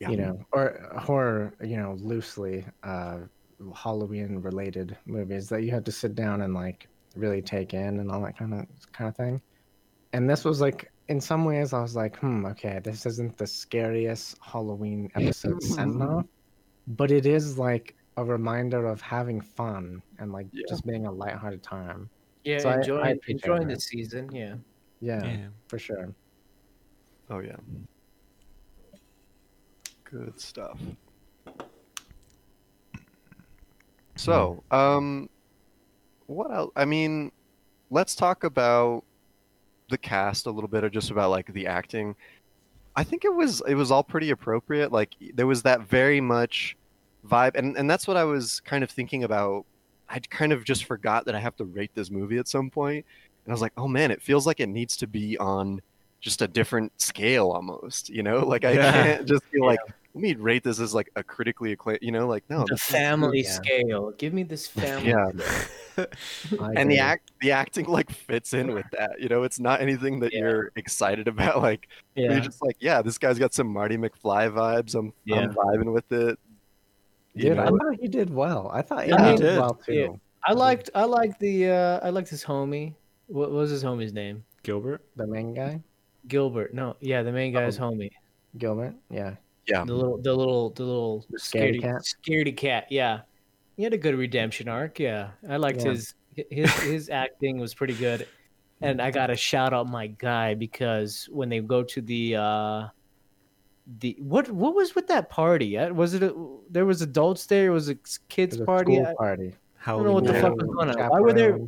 [0.00, 0.10] Yeah.
[0.10, 3.18] you know, or horror, you know, loosely uh,
[3.74, 8.10] Halloween related movies that you have to sit down and like really take in and
[8.10, 9.40] all that kind of kind of thing.
[10.12, 13.46] And this was like, in some ways, I was like, hmm, okay, this isn't the
[13.46, 16.26] scariest Halloween episode sent off,
[16.86, 20.64] but it is like a reminder of having fun and like Yeah.
[20.68, 22.08] just being a lighthearted time.
[22.44, 22.58] Yeah.
[22.58, 23.74] So I- I enjoying appreciate enjoying that.
[23.74, 24.30] the season.
[24.32, 24.54] Yeah.
[25.00, 25.46] Yeah, Yeah.
[25.68, 26.14] for sure.
[27.30, 27.56] Oh yeah.
[30.04, 30.78] Good stuff.
[34.16, 35.28] So, um
[36.26, 36.72] what else?
[36.76, 37.32] I mean,
[37.90, 39.04] let's talk about
[39.88, 42.14] the cast a little bit or just about like the acting.
[42.96, 44.92] I think it was it was all pretty appropriate.
[44.92, 46.76] Like there was that very much
[47.26, 49.66] vibe and and that's what I was kind of thinking about.
[50.08, 53.04] I kind of just forgot that I have to rate this movie at some point.
[53.44, 55.80] And I was like, "Oh man, it feels like it needs to be on
[56.20, 58.40] just a different scale almost, you know?
[58.46, 58.92] Like I Yeah.
[58.92, 59.78] can't just feel like
[60.14, 62.80] let me rate this as like a critically acclaimed, you know, like no, the this
[62.80, 63.50] is- family yeah.
[63.52, 64.10] scale.
[64.18, 65.08] Give me this family.
[65.10, 65.30] yeah,
[66.60, 69.80] I and the act the acting like fits in with that you know it's not
[69.80, 70.40] anything that Yeah.
[70.40, 72.32] you're excited about like Yeah.
[72.32, 75.40] you're just like yeah this guy's got some marty mcfly vibes i'm, Yeah.
[75.40, 76.38] I'm vibing with it
[77.34, 77.78] you Dude, I know?
[77.78, 78.70] thought he did well.
[78.72, 79.58] I thought Yeah, he he did did.
[79.58, 79.92] well too.
[79.92, 80.08] Yeah.
[80.44, 82.94] I liked I liked the uh I liked his homie.
[83.26, 84.44] What was his homie's name?
[84.62, 85.02] Gilbert.
[85.16, 85.80] The main guy,
[86.28, 86.74] Gilbert.
[86.74, 87.90] No, yeah, the main guy's Oh.
[87.90, 88.10] homie.
[88.56, 88.94] Gilbert.
[89.10, 89.34] Yeah,
[89.66, 92.02] yeah The little the little the little The scaredy scaredy cat?
[92.02, 93.20] Scaredy cat, yeah.
[93.76, 95.30] He had a good redemption arc, yeah.
[95.48, 95.90] I liked Yeah.
[95.92, 96.14] his
[96.50, 98.26] his his acting was pretty good.
[98.80, 102.88] And I gotta shout out my guy because when they go to the uh
[104.00, 105.76] the what what was with that party?
[105.90, 106.34] Was it a,
[106.70, 107.66] there was adults there?
[107.66, 107.94] It was a
[108.28, 108.94] kids it was a party?
[108.94, 109.54] school I, party.
[109.86, 111.10] I don't know what the fuck was going on.
[111.10, 111.58] Why were there?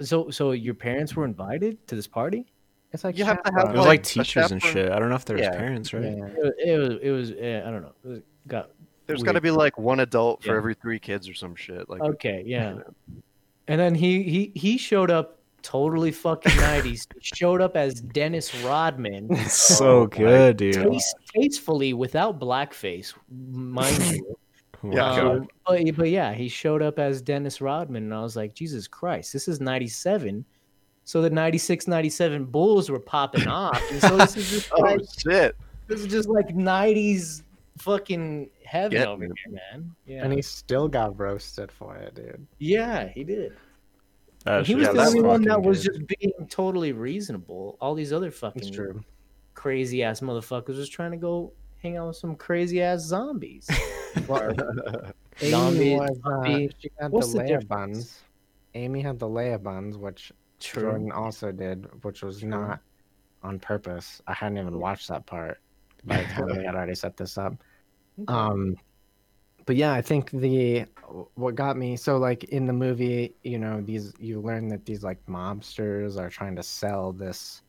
[0.00, 2.46] So so your parents were invited to this party?
[2.92, 4.90] It's like You have to have, It was like, like teachers and shit.
[4.90, 5.56] I don't know if there was Yeah.
[5.56, 6.02] parents, right?
[6.04, 6.26] Yeah.
[6.26, 7.92] It was it was, it was uh, I don't know.
[8.04, 8.70] It was, got
[9.06, 9.26] there's weird.
[9.26, 10.56] got to be like one adult for Yeah.
[10.56, 12.78] every three kids or some shit like Okay, yeah.
[13.68, 17.06] And then he he he showed up totally fucking 90s.
[17.20, 19.28] Showed up as Dennis Rodman.
[19.30, 20.74] It's so good, dude.
[20.90, 24.36] Taste, tastefully without blackface, mind you.
[24.82, 28.54] Yeah, Um, but, but yeah, he showed up as Dennis Rodman, and I was like,
[28.54, 30.42] Jesus Christ, this is 97.
[31.10, 33.82] So the 96 97 Bulls were popping off.
[33.90, 35.56] And so this is just oh like, shit
[35.90, 37.42] this is just like 90s
[37.78, 39.32] fucking heaven Getting over it.
[39.44, 39.94] here, man.
[40.06, 40.22] Yeah.
[40.24, 42.46] And he still got roasted for it, dude.
[42.58, 43.54] yeah, he did.
[44.44, 46.06] That he was yeah, the only one that was good.
[46.06, 47.76] just being totally reasonable.
[47.80, 49.04] All these other fucking
[49.54, 53.68] crazy ass motherfuckers was trying to go hang out with some crazy ass zombies.
[54.26, 54.52] Well,
[55.40, 56.70] Amy Zombie, was, uh, zombie.
[56.80, 57.68] she had What's the the Leia difference?
[57.68, 58.20] buns.
[58.74, 62.80] Amy had the Leia buns, which Jordan also did, which was not
[63.42, 64.20] on purpose.
[64.26, 65.58] I hadn't even watched that part
[66.04, 67.54] by the time we had already set this up.
[68.28, 68.76] Um,
[69.64, 70.84] but yeah, I think the
[71.36, 75.02] what got me so like in the movie, you know, these you learn that these
[75.02, 77.62] like mobsters are trying to sell this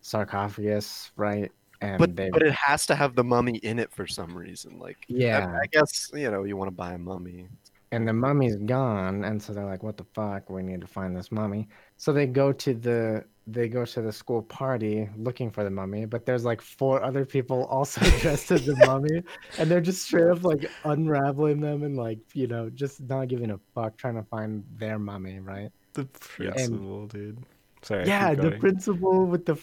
[0.00, 1.52] sarcophagus, right?
[1.80, 4.78] And but they but it has to have the mummy in it for some reason.
[4.78, 7.48] Like I- yeah, I, guess you know you want to buy a mummy.
[7.94, 10.50] And the mummy's gone, and so they're like, "What the fuck?
[10.50, 14.12] We need to find this mummy." So they go to the they go to the
[14.12, 18.66] school party looking for the mummy, but there's like four other people also dressed as
[18.66, 19.22] the mummy,
[19.58, 23.50] and they're just straight up like unraveling them and like you know just not giving
[23.50, 25.70] a fuck, trying to find their mummy, right?
[25.92, 27.38] The principal, dude.
[27.82, 28.06] Sorry.
[28.06, 29.56] yeah, the principal with the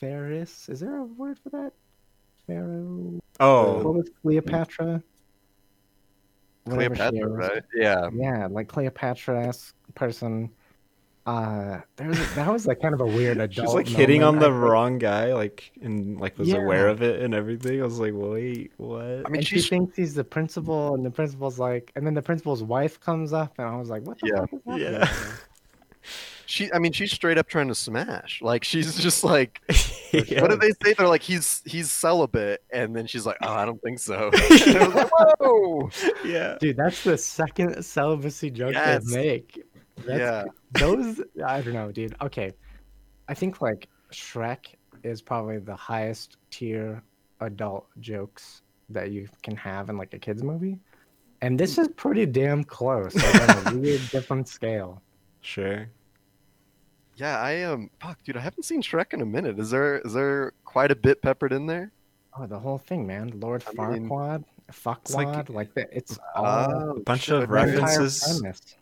[0.00, 0.68] Ferris.
[0.68, 1.72] Is there a word for that?
[2.46, 3.20] Pharaoh.
[3.40, 5.02] Oh, What was Cleopatra?
[6.76, 7.50] Whatever she Cleopatra, is.
[7.50, 7.62] right?
[7.74, 8.10] Yeah.
[8.12, 10.50] Yeah, like Cleopatra-esque person.
[11.26, 13.52] Uh, there was that was like kind of a weird adult.
[13.54, 14.70] she was like hitting on moment, the I think.
[14.72, 17.80] wrong guy, like and like was aware of it and everything.
[17.82, 19.26] I was like, wait, what?
[19.26, 22.62] I mean, she thinks he's the principal, and the principal's like, and then the principal's
[22.62, 24.46] wife comes up, and I was like, what the Yeah.
[24.46, 24.80] fuck is happening?
[24.80, 25.08] Yeah.
[26.48, 26.68] Here?
[26.68, 26.72] she.
[26.72, 28.40] I mean, she's straight up trying to smash.
[28.42, 29.60] Like she's just like,
[30.12, 30.40] Yeah.
[30.40, 30.94] what did they say?
[30.94, 34.30] They're like, he's he's celibate, and then she's like, oh, I don't think so.
[34.66, 35.90] And I was like, whoa.
[36.24, 36.56] yeah.
[36.60, 39.10] Dude, that's the second celibacy joke Yes.
[39.10, 39.62] they make.
[40.06, 40.44] That's Yeah.
[40.72, 42.14] those I don't know, dude.
[42.22, 42.52] Okay.
[43.28, 47.02] I think like Shrek is probably the highest tier
[47.40, 50.78] adult jokes that you can have in like a kids movie.
[51.42, 55.02] And this is pretty damn close, like on a weird different scale.
[55.40, 55.86] Sure.
[57.18, 59.58] Yeah, I um, fuck, dude, I haven't seen Shrek in a minute.
[59.58, 61.90] Is there is there quite a bit peppered in there?
[62.38, 63.32] Oh, the whole thing, man.
[63.40, 65.88] Lord I mean- Farquaad, It's like- Fuckwad, like, that.
[65.92, 66.44] It's all
[66.96, 68.40] Oh, bunch shit, of I the didn't- entire references.
[68.40, 68.76] premise.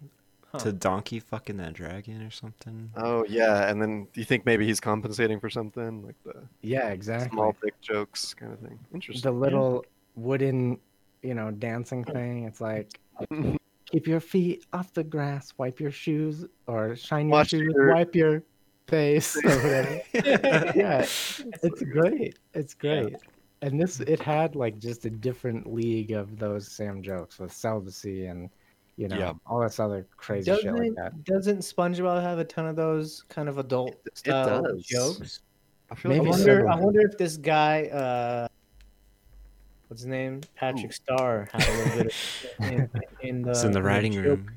[0.53, 0.59] Huh.
[0.59, 2.90] To Donkey fucking that dragon or something.
[2.96, 6.88] Oh yeah, and then do you think maybe he's compensating for something like the Yeah,
[6.90, 7.31] exactly.
[7.31, 8.79] small dick jokes kind of thing?
[8.94, 9.29] Interesting.
[9.31, 10.79] the little wooden,
[11.22, 12.44] you know, dancing thing.
[12.44, 12.99] It's like
[13.90, 17.94] keep your feet off the grass, wipe your shoes, or shine your Wash shoes, your-
[17.94, 18.42] wipe your
[18.88, 20.01] face, or whatever.
[20.79, 21.01] yeah,
[21.62, 22.38] it's great.
[22.55, 23.16] It's great.
[23.62, 28.27] And this, it had like just a different league of those same jokes with celibacy
[28.27, 28.51] and,
[28.96, 29.33] you know, Yeah.
[29.46, 31.25] all this other crazy shit like Doesn't that.
[31.25, 34.85] doesn't SpongeBob have a ton of those kind of adult style does.
[34.85, 35.40] jokes?
[35.90, 36.46] I feel I Maybe like so.
[36.46, 36.68] wonder.
[36.68, 38.49] I wonder if this guy, uh,
[39.88, 43.72] what's his name, Patrick Star, had a little bit of in, in the It's in
[43.72, 44.51] the writing joke- room.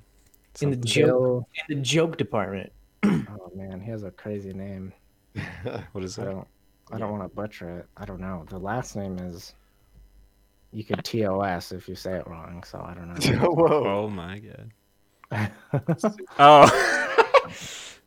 [0.61, 2.71] in the joke in the joke department.
[3.05, 4.93] oh man, he has a crazy name.
[5.93, 6.31] What is I that?
[6.31, 6.47] don't
[6.91, 7.85] I don't want to butcher it.
[7.97, 8.45] I don't know.
[8.49, 9.53] The last name is
[10.71, 13.07] you could TOS if you say it wrong, so I don't
[13.41, 13.49] know.
[13.51, 13.83] Whoa.
[14.05, 15.51] Oh my god.
[16.39, 16.67] Oh.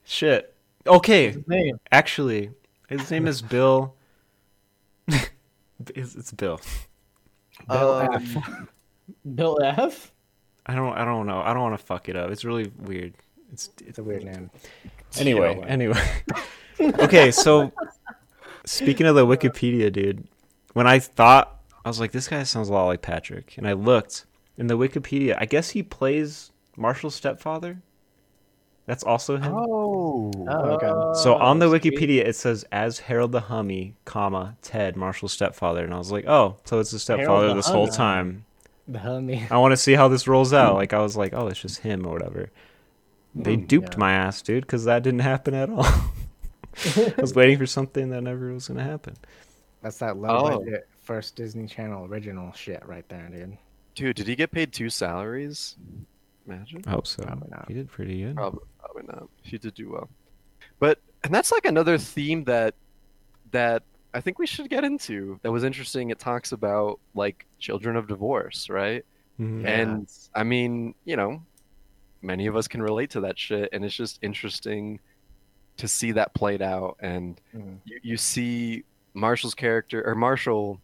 [0.05, 0.55] Shit.
[0.87, 1.31] Okay.
[1.33, 1.79] His name.
[1.93, 2.51] Actually,
[2.89, 3.95] his name is Bill.
[5.09, 6.61] it's, it's Bill.
[7.69, 8.37] Bill Um, F.
[9.35, 10.13] Bill F.
[10.67, 10.93] I don't.
[10.97, 11.41] I don't know.
[11.41, 12.31] I don't want to fuck it up.
[12.31, 13.15] It's really weird.
[13.53, 14.51] It's, It's a weird name.
[15.19, 15.55] anyway.
[15.55, 15.67] T.O.S..
[15.69, 16.01] Anyway.
[16.81, 17.31] okay.
[17.31, 17.73] So,
[18.65, 20.27] speaking of the Wikipedia, dude,
[20.73, 23.73] when I thought I was like, this guy sounds a lot like Patrick, and I
[23.73, 24.25] looked
[24.57, 25.37] in the Wikipedia.
[25.39, 27.83] I guess he plays Marshall's stepfather.
[28.87, 29.53] That's also him.
[29.55, 30.33] Oh.
[30.49, 31.21] Oh, okay.
[31.21, 31.67] So on the.
[31.67, 36.27] Wikipedia, it says as Harold the Hummy, comma Ted Marshall's stepfather, and I was like,
[36.27, 37.97] oh, so it's the stepfather the this whole Hummy.
[37.97, 38.45] time.
[38.89, 39.51] The homie.
[39.51, 40.75] I want to see how this rolls out.
[40.83, 42.51] Like I was like, oh, it's just him or whatever.
[43.35, 43.99] They hmm, duped yeah.
[43.99, 45.85] my ass, dude, because that didn't happen at all.
[46.97, 49.17] I was waiting for something that never was gonna happen.
[49.83, 50.59] That's that low Oh.
[50.59, 53.57] budget first Disney Channel original shit right there, dude.
[53.95, 55.77] Dude, did he get paid two salaries?
[56.47, 56.83] Imagine.
[56.87, 57.23] I hope so.
[57.23, 57.67] Probably not.
[57.69, 58.35] He did pretty good.
[58.37, 59.29] Probably, probably not.
[59.43, 60.09] He did do well.
[60.81, 62.75] But and that's like another theme that
[63.53, 63.83] that
[64.15, 65.39] I think we should get into.
[65.43, 66.11] That was interesting.
[66.11, 69.05] It talks about like children of divorce, right?
[69.41, 69.63] Mhm.
[69.63, 69.69] Yeah.
[69.69, 71.43] And I mean, you know,
[72.23, 74.99] many of us can relate to that shit, and it's just interesting
[75.77, 76.97] to see that played out.
[77.01, 77.79] And Mhm.
[77.85, 80.81] you, you see Marshall's character or Marshall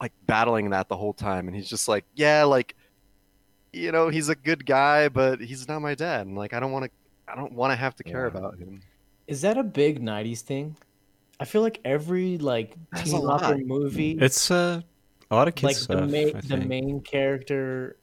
[0.00, 2.76] like battling that the whole time, and he's just like, yeah, like,
[3.78, 6.72] you know, he's a good guy, but he's not my dad, and like, I don't
[6.72, 6.90] want to,
[7.30, 8.38] I don't want to have to care Yeah.
[8.38, 8.80] about him.
[9.26, 10.76] Is that a big '90s thing?
[11.40, 13.42] I feel like every like That's teen a lot.
[13.42, 14.80] locker movie, It's uh,
[15.30, 16.00] a lot of kids like stuff.
[16.00, 17.96] the main the main character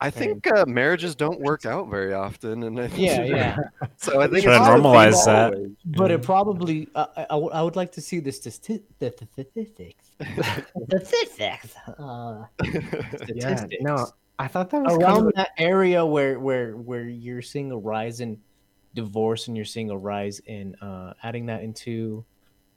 [0.00, 3.56] I think uh, marriages don't work out very often, and I think, Yeah, yeah.
[3.96, 5.76] so I think Try to it's normalize always- that.
[5.84, 6.16] But Yeah.
[6.18, 7.26] it probably, uh, I,
[7.58, 10.04] I would- like to see the stati- the statistics.
[10.86, 11.74] statistics.
[11.98, 12.44] Uh,
[13.34, 14.06] Yeah, no,
[14.38, 17.76] I thought that was Around kind of, that area where where where you're seeing a
[17.78, 18.40] rise in
[18.94, 22.24] divorce and you're seeing a rise in uh, adding that into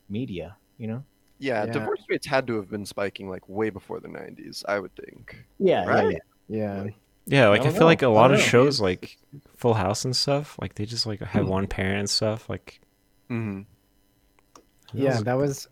[0.09, 0.57] media.
[0.77, 1.05] You know.
[1.39, 1.71] Yeah, Yeah.
[1.71, 5.35] divorce rates had to have been spiking like way before the '90s, I would think.
[5.59, 5.85] Yeah.
[5.85, 6.17] Right?
[6.47, 6.87] yeah.
[7.25, 7.85] Yeah, like I I, feel know.
[7.85, 8.43] like a lot of know.
[8.43, 9.17] shows like
[9.57, 12.49] Full House and stuff, like they just like have one parent and stuff.
[12.49, 12.81] Like
[13.29, 13.61] hmm
[14.93, 15.67] Yeah, that was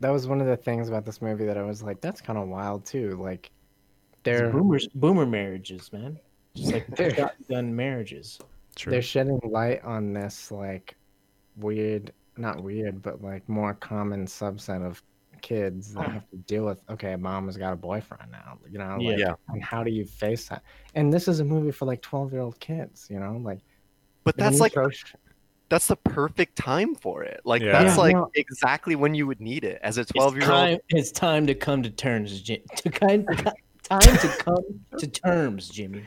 [0.00, 2.38] that was one of the things about this movie that I was like, that's kind
[2.38, 3.16] of wild too.
[3.22, 3.50] Like,
[4.22, 6.18] They're they're boomers, boomer marriages, man.
[6.54, 8.38] Just like They're- shotgun marriages.
[8.76, 8.90] true.
[8.92, 10.96] they're shedding light on this like
[11.56, 15.02] weird, not weird, but like more common subset of
[15.42, 16.82] kids that have to deal with.
[16.90, 18.58] Okay, mom has got a boyfriend now.
[18.70, 19.26] You know, like, Yeah.
[19.28, 19.34] Yeah.
[19.48, 20.62] and how do you face that?
[20.94, 23.06] And this is a movie for like twelve year old kids.
[23.10, 23.60] You know, like
[24.24, 24.88] But that's like throw
[25.70, 27.40] that's the perfect time for it.
[27.44, 27.72] Like Yeah.
[27.72, 28.30] that's Yeah, like no.
[28.34, 31.82] exactly when you would need it as a 12 year old it's time to come
[31.84, 32.42] to terms,
[32.76, 33.24] To kind,
[33.90, 36.04] time to come to terms, Jimmy.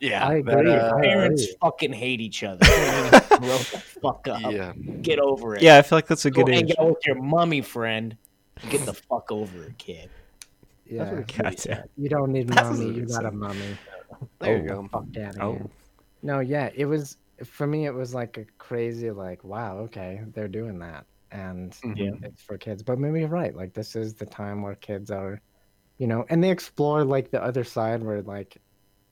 [0.00, 0.72] Yeah, I that, agree.
[0.74, 1.56] uh, I Parents agree.
[1.60, 2.58] fucking hate each other.
[2.66, 4.40] Grow the fuck up.
[4.52, 4.72] yeah.
[5.02, 5.62] Get over it.
[5.62, 6.74] yeah, I feel like that's a Go good hang age.
[6.78, 8.16] out with your mummy friend.
[8.70, 10.10] Get the fuck over it, kid.
[10.86, 11.58] yeah, That's what it God really damn.
[11.58, 11.88] said.
[11.96, 12.94] you don't need That's mommy.
[12.96, 13.34] You it got a said.
[13.34, 13.78] mommy.
[14.40, 14.88] There Oh, you go.
[14.92, 15.52] Fuck out Oh.
[15.52, 15.66] here.
[16.22, 17.86] No, yeah, it was for me.
[17.86, 21.96] It was like a crazy, like, wow, okay, they're doing that, and Mhm.
[21.96, 22.28] Yeah.
[22.28, 22.82] it's for kids.
[22.82, 23.54] But maybe you're right.
[23.54, 25.40] Like, this is the time where kids are,
[25.98, 28.56] you know, and they explore like the other side where like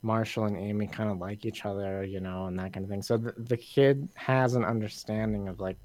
[0.02, 3.02] Marshall and Amy kind of like each other, you know, and that kind of thing.
[3.02, 5.78] So the, the kid has an understanding of like,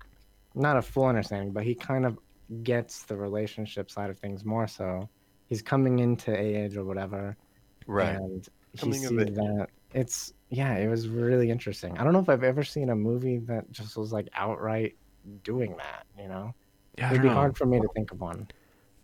[0.55, 2.17] not a full understanding, but he kind of
[2.63, 5.07] gets the relationship side of things more so.
[5.47, 7.37] He's coming into age or whatever
[7.85, 8.15] Right.
[8.15, 12.27] and he Coming sees that it's yeah it was really interesting i don't know if
[12.27, 14.95] i've ever seen a movie that just was like outright
[15.43, 16.53] doing that you know
[16.97, 17.33] Yeah, it'd be know.
[17.33, 18.47] hard for me to think of one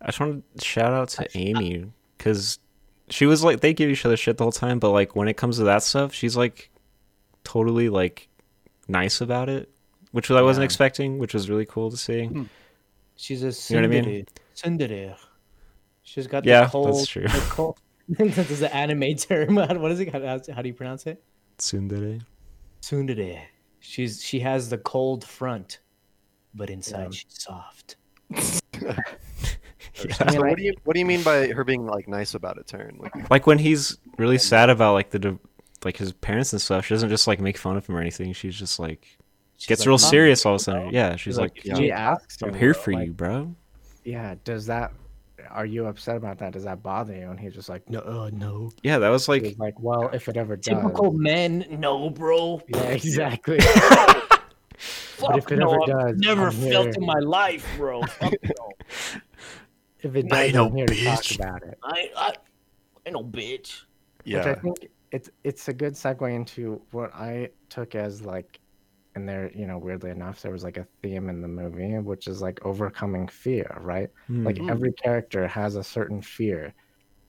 [0.04, 1.86] I just want to shout out to Amy
[2.18, 2.58] because
[3.08, 5.36] she was like they give each other shit the whole time, but like when it
[5.38, 6.70] comes to that stuff, she's like
[7.42, 8.28] totally like
[8.86, 9.70] nice about it,
[10.12, 10.66] which I wasn't Yeah.
[10.66, 12.26] expecting, which was really cool to see.
[12.26, 12.44] Hmm.
[13.16, 14.26] She's a You know what I mean?
[14.54, 14.88] tsundere.
[14.88, 15.16] Tsundere.
[16.02, 17.08] She's got Yeah, the that's cold.
[17.08, 17.22] true.
[17.28, 17.78] The cold.
[18.08, 19.54] this is an anime term.
[19.80, 20.12] What is it?
[20.12, 21.22] How, how do you pronounce it?
[21.58, 22.20] Tsundere.
[22.82, 23.40] Tsundere.
[23.80, 25.78] She's she has the cold front,
[26.54, 27.10] but inside Yeah.
[27.10, 27.96] she's soft.
[29.94, 30.30] Yeah.
[30.30, 32.66] So what do you what do you mean by her being like nice about it,
[32.66, 32.96] Turn?
[32.98, 35.38] Like, Like when he's really sad about like the div-
[35.84, 38.32] like his parents and stuff, she doesn't just like make fun of him or anything.
[38.32, 39.06] She's just like
[39.56, 40.94] She's gets like, real serious all of a bro." sudden.
[40.94, 41.76] Yeah, she's like, Yeah.
[41.76, 43.54] she asks I'm here for like, you, bro.
[44.04, 44.92] yeah does that
[45.50, 48.30] are you upset about that does that bother you and he's just like no uh,
[48.32, 52.10] no Yeah, that was like he's like well if it ever does Typical men, no,
[52.10, 52.60] bro.
[52.68, 53.60] yeah exactly
[54.76, 56.94] Fuck if it no, ever I've does, never I'm felt here.
[56.96, 58.02] in my life, bro.
[58.02, 58.70] Fuck no.
[60.04, 61.34] if it I does know, i'm here to talk bitch.
[61.36, 62.32] about it I, I,
[63.06, 63.82] I no bitch.
[64.24, 68.58] which I think it's it's a good segue into what I took as like,
[69.14, 72.26] and there, you know, weirdly enough, there was like a theme in the movie, which
[72.26, 74.08] is like overcoming fear, right?
[74.28, 74.70] Like hmm, Mm.
[74.70, 76.74] every character has a certain fear.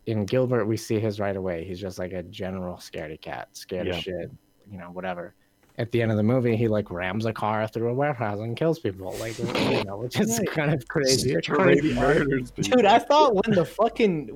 [0.07, 1.65] In Gilbert, we see his right away.
[1.65, 3.97] He's just like a general scaredy cat, scared Yeah.
[3.97, 4.31] of shit,
[4.69, 5.35] you know, whatever.
[5.77, 8.55] At the end of the movie, he like rams a car through a warehouse and
[8.55, 10.49] kills people, like you know, which is Right.
[10.51, 11.33] kind of crazy.
[11.33, 12.51] a crazy murders.
[12.51, 14.29] Dude, I thought when the fucking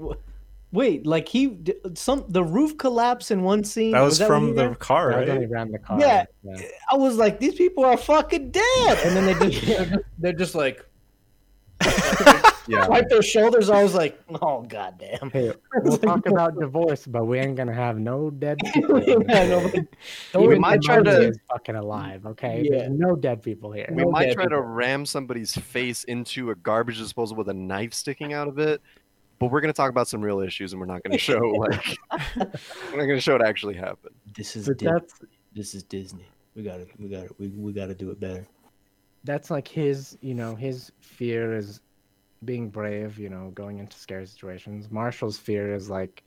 [0.74, 1.58] wait, like he
[1.96, 3.92] some the roof collapse in one scene.
[3.92, 5.52] that was, when from the car, That was when he right?
[5.52, 5.98] ran the car.
[6.00, 6.26] Yeah.
[6.92, 10.86] I was like, these people are fucking dead, and then they just, they're just like
[12.70, 12.88] yeah.
[12.88, 13.70] wipe their shoulders.
[13.70, 15.30] I was like, oh goddamn.
[15.32, 15.52] Hey,
[15.84, 18.98] we'll talk about divorce, but we ain't gonna have no dead people.
[18.98, 19.88] in here.
[20.34, 22.26] nobody- We might try to- fucking alive.
[22.26, 22.80] Okay, Yeah.
[22.80, 23.88] there's no dead people here.
[23.90, 27.54] We No might dead try to ram somebody's face into a garbage disposal with a
[27.54, 28.82] knife sticking out of it,
[29.40, 31.98] but we're gonna talk about some real issues, and we're not gonna show like
[32.38, 34.16] we're not gonna show it actually happened.
[34.36, 35.14] This is But Dis- that's
[35.56, 36.28] this is Disney.
[36.56, 38.46] We gotta we gotta we, we gotta do it better.
[39.24, 41.82] that's like his, you know, his fear is
[42.46, 43.20] being brave.
[43.20, 44.90] You know, going into scary situations.
[44.92, 46.24] Marshall's fear is like,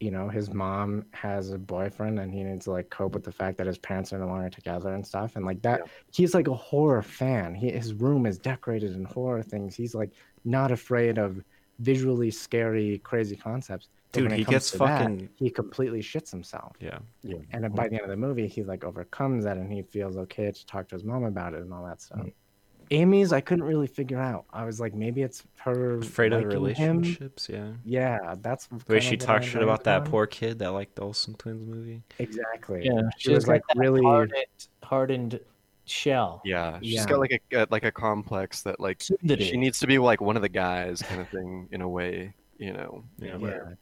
[0.00, 3.32] you know, his mom has a boyfriend and he needs to like cope with the
[3.32, 5.34] fact that his parents are no longer together and stuff.
[5.36, 5.90] And like that, Yeah.
[6.12, 7.54] he's like a horror fan.
[7.54, 9.74] He, his room is decorated in horror things.
[9.74, 10.12] He's like
[10.44, 11.42] not afraid of
[11.80, 13.88] visually scary, crazy concepts.
[14.12, 16.76] But Dude, when it he comes gets to that, fucking- he completely shits himself.
[16.80, 16.98] Yeah.
[17.22, 17.38] yeah.
[17.50, 20.16] And then by the end of the movie, he like overcomes that and he feels
[20.16, 22.20] okay to talk to his mom about it and all that stuff.
[22.20, 22.28] Mm-hmm.
[22.90, 24.44] Amy's, I couldn't really figure out.
[24.52, 26.96] I was like, maybe it's her Afraid of liking him.
[26.98, 27.72] relationships, yeah.
[27.84, 30.06] Yeah, that's The way she of what talked shit about that on.
[30.06, 32.02] poor kid that liked the Olsen twins movie.
[32.18, 32.82] Exactly.
[32.84, 34.02] Yeah, she was got like that really.
[34.02, 34.44] hardened,
[34.82, 35.40] hardened
[35.84, 36.42] shell.
[36.44, 37.06] Yeah, she's Yeah.
[37.06, 39.40] got like a, a like a complex that like Tsundere.
[39.40, 42.34] she needs to be like one of the guys kind of thing in a way,
[42.58, 43.04] you know.
[43.18, 43.36] Yeah.
[43.36, 43.74] where- Yeah.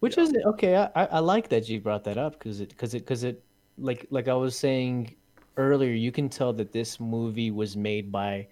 [0.00, 0.76] Which is okay.
[0.76, 3.42] I, I I like that you brought that up because it because it because it
[3.78, 5.16] like like I was saying
[5.56, 8.48] earlier, you can tell that this movie was made by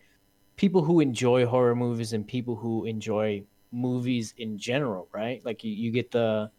[0.57, 5.45] people who enjoy horror movies and people who enjoy movies in general, right?
[5.45, 6.51] Like you, you get the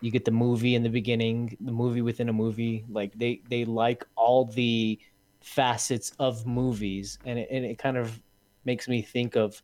[0.00, 2.84] you get the movie in the beginning, the movie within a movie.
[2.88, 4.98] Like they they like all the
[5.40, 8.22] facets of movies, and it, and it kind of
[8.64, 9.62] makes me think of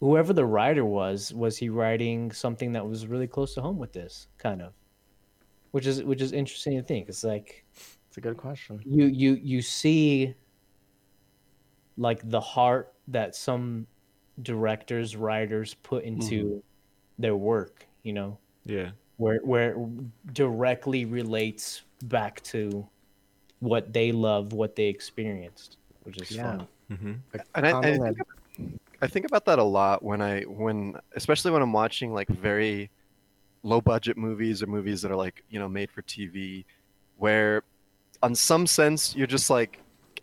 [0.00, 3.92] whoever the writer was was he writing something that was really close to home with
[3.92, 4.74] this kind of
[5.70, 7.64] which is which is interesting to think it's like
[8.16, 8.80] It's a good question.
[8.86, 10.34] you you you see
[11.98, 13.86] like the heart that some
[14.42, 16.62] directors writers put into
[17.18, 18.92] their work you know Yeah.
[19.18, 22.88] where where it directly relates back to
[23.60, 26.42] what they love what they experienced which is Yeah.
[26.58, 27.12] fun Mm-hmm.
[27.56, 31.50] And I, I, think, that- I think about that a lot when I when especially
[31.50, 32.90] when I'm watching like very
[33.62, 36.64] low budget movies or movies that are like you know made for TV,
[37.18, 37.64] where
[38.26, 39.80] on some sense you're just like,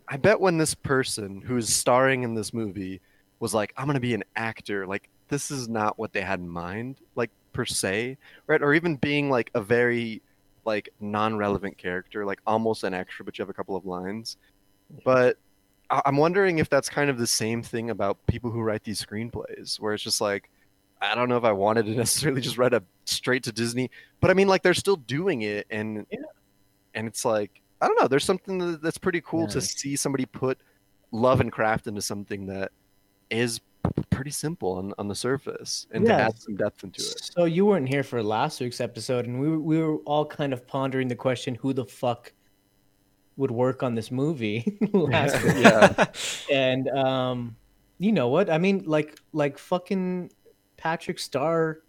[0.09, 2.99] I bet when this person who's starring in this movie
[3.39, 6.49] was like, I'm gonna be an actor, like this is not what they had in
[6.49, 8.61] mind, like per se, right?
[8.61, 10.21] Or even being like a very
[10.65, 14.35] like non-relevant character, like almost an extra, but you have a couple of lines.
[15.05, 15.37] But
[15.89, 19.01] I- I'm wondering if that's kind of the same thing about people who write these
[19.01, 20.49] screenplays, where it's just like,
[21.01, 23.89] I don't know if I wanted to necessarily just write a straight to Disney,
[24.19, 26.19] but I mean, like they're still doing it, and Yeah.
[26.95, 28.07] and it's like I don't know.
[28.07, 29.47] There's something that's pretty cool Yeah.
[29.55, 30.57] to see somebody put
[31.11, 32.71] love and craft into something that
[33.29, 33.59] is
[34.09, 36.17] pretty simple on, on the surface, and Yeah.
[36.17, 37.19] to add some depth into it.
[37.33, 40.53] So you weren't here for last week's episode, and we were, we were all kind
[40.53, 42.31] of pondering the question: Who the fuck
[43.35, 45.55] would work on this movie last week?
[45.57, 46.05] yeah,
[46.51, 47.55] And um,
[47.99, 48.49] you know what?
[48.49, 50.31] I mean, like like fucking
[50.77, 51.79] Patrick Star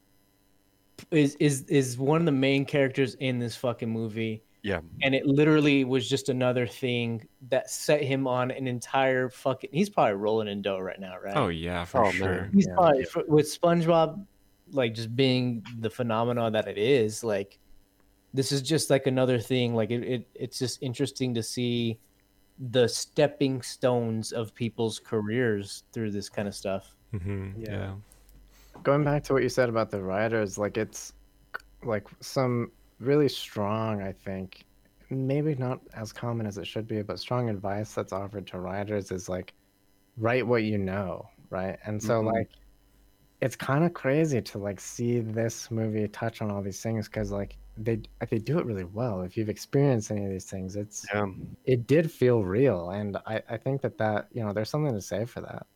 [1.10, 4.43] is is is one of the main characters in this fucking movie.
[4.64, 9.70] Yeah, and it literally was just another thing that set him on an entire fucking.
[9.72, 11.36] He's probably rolling in dough right now, right?
[11.36, 12.28] Oh yeah, for Oh, sure.
[12.28, 12.50] man.
[12.54, 12.74] he's yeah.
[12.74, 14.24] probably for- with SpongeBob,
[14.72, 17.22] like just being the phenomenon that it is.
[17.22, 17.58] Like,
[18.32, 19.74] this is just like another thing.
[19.74, 21.98] Like, it, it it's just interesting to see
[22.70, 26.94] the stepping stones of people's careers through this kind of stuff.
[27.12, 27.60] Mm-hmm.
[27.60, 27.70] Yeah.
[27.70, 27.92] Yeah.
[28.82, 31.12] going back to what you said about the writers, like it's
[31.84, 34.66] like some really strong, I think,
[35.10, 39.10] maybe not as common as it should be, but strong advice that's offered to writers
[39.10, 39.54] is like
[40.16, 41.78] write what you know, right?
[41.86, 42.20] And so Mhm.
[42.22, 42.48] like
[43.40, 47.30] it's kind of crazy to like see this movie touch on all these things because
[47.32, 49.22] like they they do it really well.
[49.22, 51.26] If you've experienced any of these things, it's yeah.
[51.64, 55.00] it did feel real and I, I think that that you know there's something to
[55.02, 55.66] say for that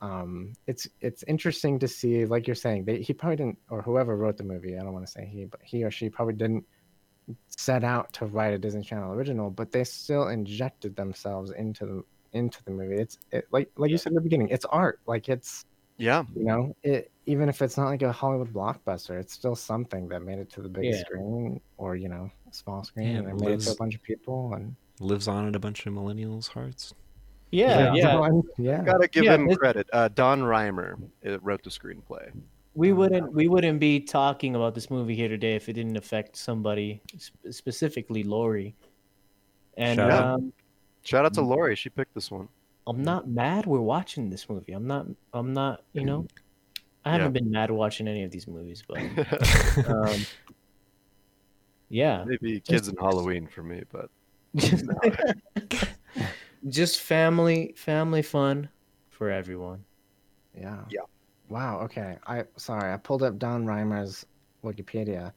[0.00, 4.16] um it's it's interesting to see like you're saying they, he probably didn't or whoever
[4.16, 6.64] wrote the movie i don't want to say he but he or she probably didn't
[7.48, 12.02] set out to write a disney channel original but they still injected themselves into the
[12.32, 15.28] into the movie it's it, like like you said in the beginning it's art like
[15.28, 15.64] it's
[15.98, 20.08] Yeah, you know it even if it's not like a hollywood blockbuster it's still something
[20.08, 20.92] that made it to the big Yeah.
[20.94, 23.94] screen or you know small screen Yeah, and it it made it to a bunch
[23.94, 26.94] of people and Lives on in a bunch of millennials' hearts.
[27.52, 28.04] Yeah, yeah.
[28.12, 28.82] no, I'm- yeah.
[28.82, 29.88] gotta give Yeah, him it- credit.
[29.92, 32.30] Uh, Don Rhymer uh, wrote the screenplay.
[32.74, 36.36] We wouldn't we wouldn't be talking about this movie here today if it didn't affect
[36.36, 38.74] somebody sp- specifically Lori.
[39.76, 40.24] And Shout out.
[40.34, 40.52] um,
[41.02, 41.48] Shout out to Mm.
[41.48, 42.48] Lori, she picked this one.
[42.86, 44.72] I'm not mad we're watching this movie.
[44.72, 46.26] I'm not I'm not, you know,
[47.04, 48.98] I haven't been mad watching any of these movies, but
[49.88, 50.16] um
[51.88, 52.24] yeah.
[52.26, 54.10] Maybe kids and Halloween for me, but
[54.56, 54.84] Just,
[56.68, 58.68] just family family fun
[59.10, 59.84] for everyone.
[60.58, 60.84] Yeah.
[60.90, 61.00] Yeah.
[61.48, 61.80] Wow.
[61.80, 62.16] Okay.
[62.26, 62.92] I sorry.
[62.92, 64.26] I pulled up Don Rhymer's
[64.64, 65.32] Wikipedia.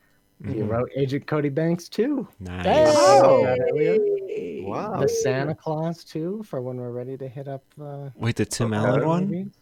[0.46, 0.70] He Mhm.
[0.70, 2.28] wrote Agent Cody Banks too.
[2.40, 2.66] Nice.
[2.68, 3.46] Oh.
[3.78, 4.64] Hey!
[4.66, 5.00] Wow.
[5.00, 8.74] The Santa Clause too, for when we're ready to hit up uh, Wait, the Tim
[8.74, 8.86] Okay.
[8.86, 9.24] Allen one?
[9.28, 9.54] movies.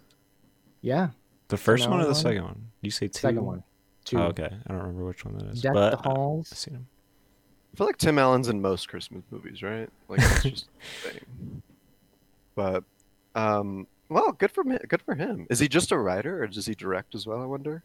[0.82, 1.10] Yeah,
[1.50, 2.16] The first one or the one?
[2.16, 2.68] second one?
[2.82, 3.20] You say two?
[3.20, 3.64] second one.
[4.04, 4.18] Two.
[4.18, 4.46] Oh, okay.
[4.46, 5.62] I don't remember which one that is.
[5.62, 6.50] Deck but the I- halls.
[6.52, 6.88] I've seen him.
[7.74, 9.90] I feel like Tim Allen's in most Christmas movies, right?
[10.10, 10.66] Like that's just
[11.06, 11.62] a thing.
[12.56, 12.84] But
[13.36, 14.78] um well, good for him.
[14.88, 15.48] Good for him.
[15.50, 17.82] Is he just a writer or does he direct as well, I wonder?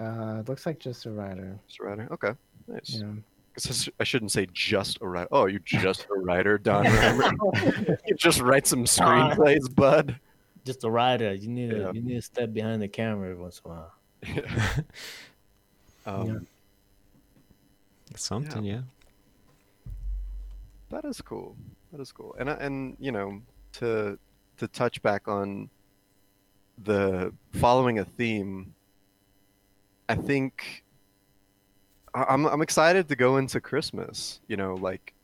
[0.00, 1.58] Uh, it looks like just a writer.
[1.68, 2.08] Just a writer.
[2.12, 2.32] Okay.
[2.66, 2.98] Nice.
[3.00, 3.90] Yeah.
[3.98, 5.28] I shouldn't say just a writer.
[5.32, 6.84] Oh, you're just a writer, Don.
[8.06, 10.18] You just write some screenplays, bud.
[10.66, 11.32] Just a writer.
[11.34, 11.92] You need to Yeah.
[11.92, 13.92] you need to step behind the camera every once in a while.
[16.06, 16.12] Yeah.
[16.12, 16.46] um,
[18.14, 18.80] Something, yeah.
[20.90, 21.56] That is cool.
[21.92, 22.36] That is cool.
[22.38, 23.40] And and you know
[23.74, 24.18] to
[24.58, 25.68] to touch back on
[26.84, 28.74] the following a theme.
[30.08, 30.84] I think
[32.14, 34.40] I'm I'm excited to go into Christmas.
[34.48, 35.14] You know, like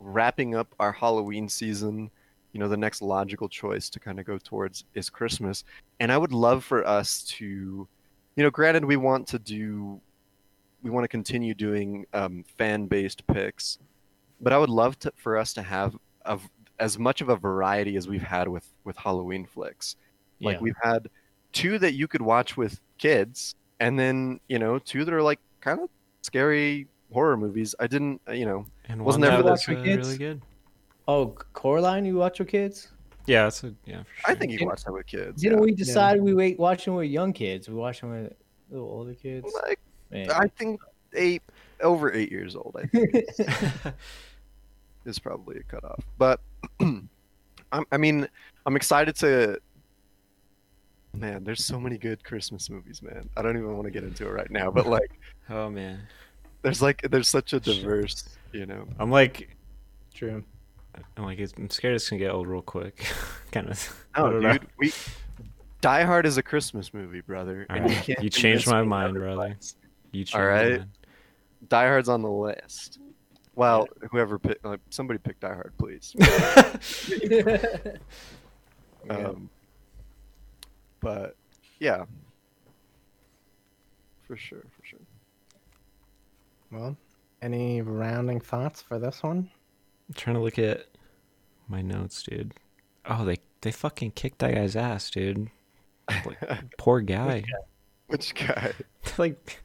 [0.00, 2.10] wrapping up our Halloween season.
[2.52, 5.64] You know, the next logical choice to kind of go towards is Christmas,
[6.00, 7.88] and I would love for us to,
[8.36, 9.98] you know, granted we want to do,
[10.82, 13.78] we want to continue doing um, fan-based picks,
[14.42, 17.96] but I would love to, for us to have of as much of a variety
[17.96, 19.96] as we've had with with Halloween flicks.
[20.40, 20.62] Like Yeah.
[20.62, 21.08] we've had
[21.52, 25.38] two that you could watch with kids, and then you know two that are like
[25.60, 25.88] kind of
[26.22, 27.74] scary horror movies.
[27.78, 30.08] I didn't, uh, you know, And Wasn't one there that for was uh, kids?
[30.08, 30.40] really good.
[31.06, 32.88] Oh, Coraline, you watch your kids?
[33.26, 34.02] Yeah, that's a yeah.
[34.24, 35.42] For I think you can watch that with kids.
[35.42, 35.64] Didn't yeah.
[35.64, 37.68] we decide we wait watching with young kids?
[37.68, 38.32] We watching with
[38.70, 39.52] little older kids.
[39.62, 39.78] Like,
[40.10, 40.30] Man.
[40.30, 40.80] I think
[41.14, 41.42] eight
[41.80, 42.76] over eight years old.
[42.78, 43.14] I think
[45.04, 46.00] is probably a cutoff.
[46.18, 46.40] But
[46.80, 47.08] I'm,
[47.90, 48.28] I mean,
[48.66, 49.58] I'm excited to.
[51.14, 53.28] Man, there's so many good Christmas movies, man.
[53.36, 55.10] I don't even want to get into it right now, but like,
[55.50, 56.00] oh man,
[56.62, 57.82] there's like, there's such a Shit.
[57.82, 58.86] diverse, you know.
[58.98, 59.54] I'm like,
[60.14, 60.42] True.
[61.16, 63.06] I'm like, I'm scared it's gonna get old real quick.
[63.52, 64.04] kind of.
[64.14, 64.52] Oh, I Oh, don't know.
[64.52, 64.92] dude, we.
[65.82, 67.66] Die Hard is a Christmas movie, brother.
[67.68, 69.28] All and right, can't you changed my mind, brother.
[69.30, 69.74] otherwise.
[70.12, 70.86] You changed All my mind.
[71.68, 73.00] Die Hard's on the list.
[73.54, 76.14] Well, whoever picked, like, somebody pick Die Hard, please.
[76.20, 77.96] Okay.
[79.10, 79.50] Um,
[81.00, 81.36] but
[81.80, 82.04] yeah,
[84.22, 85.00] for sure, for sure.
[86.70, 86.96] Well,
[87.42, 89.50] any rounding thoughts for this one?
[90.08, 90.86] I'm trying to look at
[91.68, 92.54] my notes, dude.
[93.06, 95.50] Oh, they they fucking kicked that guy's ass, dude.
[96.78, 97.44] Poor guy.
[98.06, 98.72] Which guy?
[99.18, 99.60] like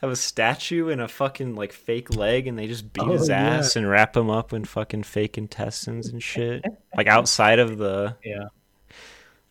[0.00, 3.28] have a statue and a fucking like fake leg and they just beat Oh, his
[3.28, 3.56] yeah.
[3.58, 6.64] ass and wrap him up in fucking fake intestines and shit.
[6.96, 8.48] like outside of the yeah.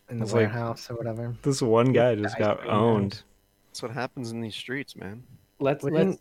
[0.08, 1.34] In the It's like- warehouse or whatever.
[1.42, 3.22] this one guy just got cream owned.
[3.68, 5.22] That's what happens in these streets, man.
[5.60, 6.18] Let's We let's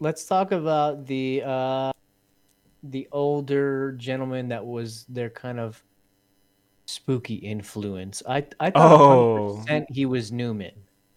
[0.00, 1.92] let's talk about the uh
[2.82, 5.82] the older gentleman that was their kind of
[6.84, 8.22] spooky influence.
[8.28, 9.64] I I thought Oh.
[9.66, 10.72] 100% he was Newman.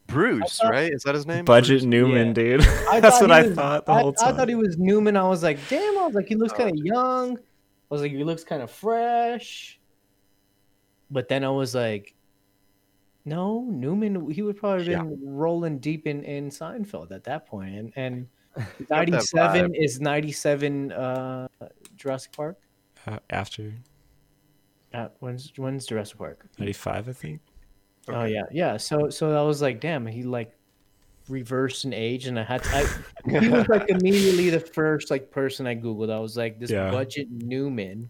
[0.07, 0.91] Bruce, thought- right?
[0.91, 1.45] Is that his name?
[1.45, 1.83] Budget Bruce?
[1.83, 2.33] Newman, Yeah.
[2.33, 2.61] dude.
[2.61, 4.33] I That's thought what he I was- thought the I, whole time.
[4.33, 5.15] I thought he was Newman.
[5.17, 5.97] I was like, damn.
[5.97, 6.57] I was like, he looks Oh.
[6.57, 7.37] kind of young.
[7.37, 7.41] I
[7.93, 9.79] was like, he looks kind of fresh.
[11.11, 12.13] But then I was like,
[13.25, 14.29] no, Newman.
[14.31, 15.03] He would probably Yeah.
[15.03, 17.75] been rolling deep in in Seinfeld at that point.
[17.75, 18.27] And and
[18.89, 20.91] ninety seven is ninety seven.
[20.91, 21.47] Uh,
[21.95, 22.57] Jurassic Park.
[23.05, 23.73] Uh, after
[24.93, 26.45] Uh, when's when's Jurassic Park?
[26.57, 27.41] 95, I think.
[28.09, 28.77] Oh yeah, yeah.
[28.77, 30.51] So so I was like, damn, he like
[31.29, 35.29] reversed in age, and I had to, I, he was like immediately the first like
[35.31, 36.11] person I googled.
[36.11, 36.89] I was like, this Yeah.
[36.91, 38.09] budget Newman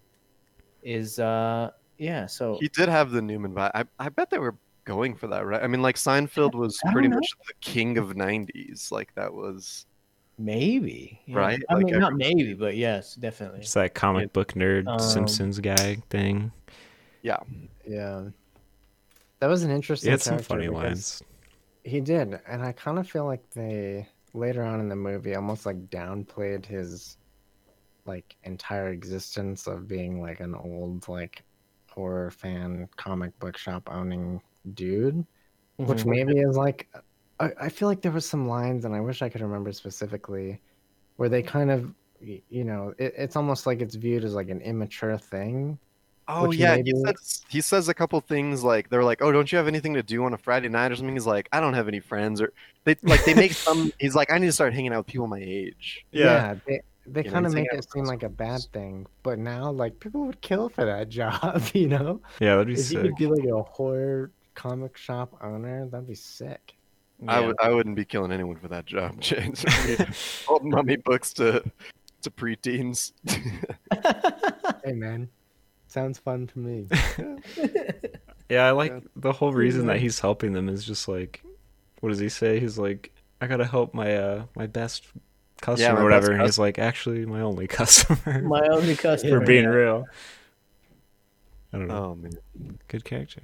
[0.84, 2.26] is uh yeah.
[2.28, 3.72] So He did have the Newman vibe.
[3.74, 5.62] I, I bet they were going for that, right?
[5.64, 7.16] I mean, like Seinfeld was pretty know.
[7.16, 8.92] much the king of '90s.
[8.92, 9.86] Like that was
[10.38, 11.38] maybe yeah.
[11.38, 11.64] Right?
[11.70, 13.62] I Like mean, not maybe, but yes, definitely.
[13.62, 16.52] It's that comic book nerd Um, Simpsons guy thing.
[17.24, 17.40] yeah.
[17.88, 18.26] Yeah.
[19.40, 21.22] That was an interesting He had some funny lines.
[21.84, 25.66] He did, and I kind of feel like they later on in the movie almost
[25.66, 27.18] like downplayed his
[28.06, 31.44] like entire existence of being like an old like
[31.92, 34.42] horror fan comic book shop owning
[34.74, 35.26] dude,
[35.84, 36.08] which Mhm.
[36.08, 36.90] maybe is like
[37.40, 40.62] I, I feel like there was some lines, and I wish I could remember specifically,
[41.18, 44.62] where they kind of you know it, it's almost like it's viewed as like an
[44.62, 45.80] immature thing.
[46.30, 49.32] Oh Which yeah, maybe- he says he says a couple things like they're like, "Oh,
[49.32, 51.60] don't you have anything to do on a Friday night or something?" He's like, "I
[51.62, 52.52] don't have any friends," or
[52.84, 53.92] they like they make some.
[54.00, 57.22] He's like, "I need to start hanging out with people my age." Yeah, they they
[57.22, 60.26] You know, kind of make it seem like a bad thing, but now like people
[60.26, 62.20] would kill for that job, you know.
[62.42, 66.08] Yeah, that'd be sick If you could be like a horror comic shop owner, that'd
[66.08, 66.74] be sick.
[67.28, 69.66] I would I wouldn't be killing anyone for that job, James.
[70.48, 71.64] Old mummy books to
[72.22, 73.14] to preteens.
[74.84, 75.30] Hey man,
[75.88, 76.88] sounds fun to me.
[78.50, 79.00] Yeah, I like Yeah.
[79.18, 81.44] the whole reason that he's helping them is just like,
[82.00, 82.62] what does he say?
[82.62, 83.12] He's like,
[83.42, 85.06] I gotta help my uh my best
[85.62, 88.42] customer my or whatever, best and he's like, actually, my only customer.
[88.44, 89.32] My only customer.
[89.32, 89.46] for customer.
[89.46, 89.70] being yeah.
[89.70, 90.06] real.
[91.74, 92.06] I don't know.
[92.12, 92.38] oh man,
[92.88, 93.42] Good character.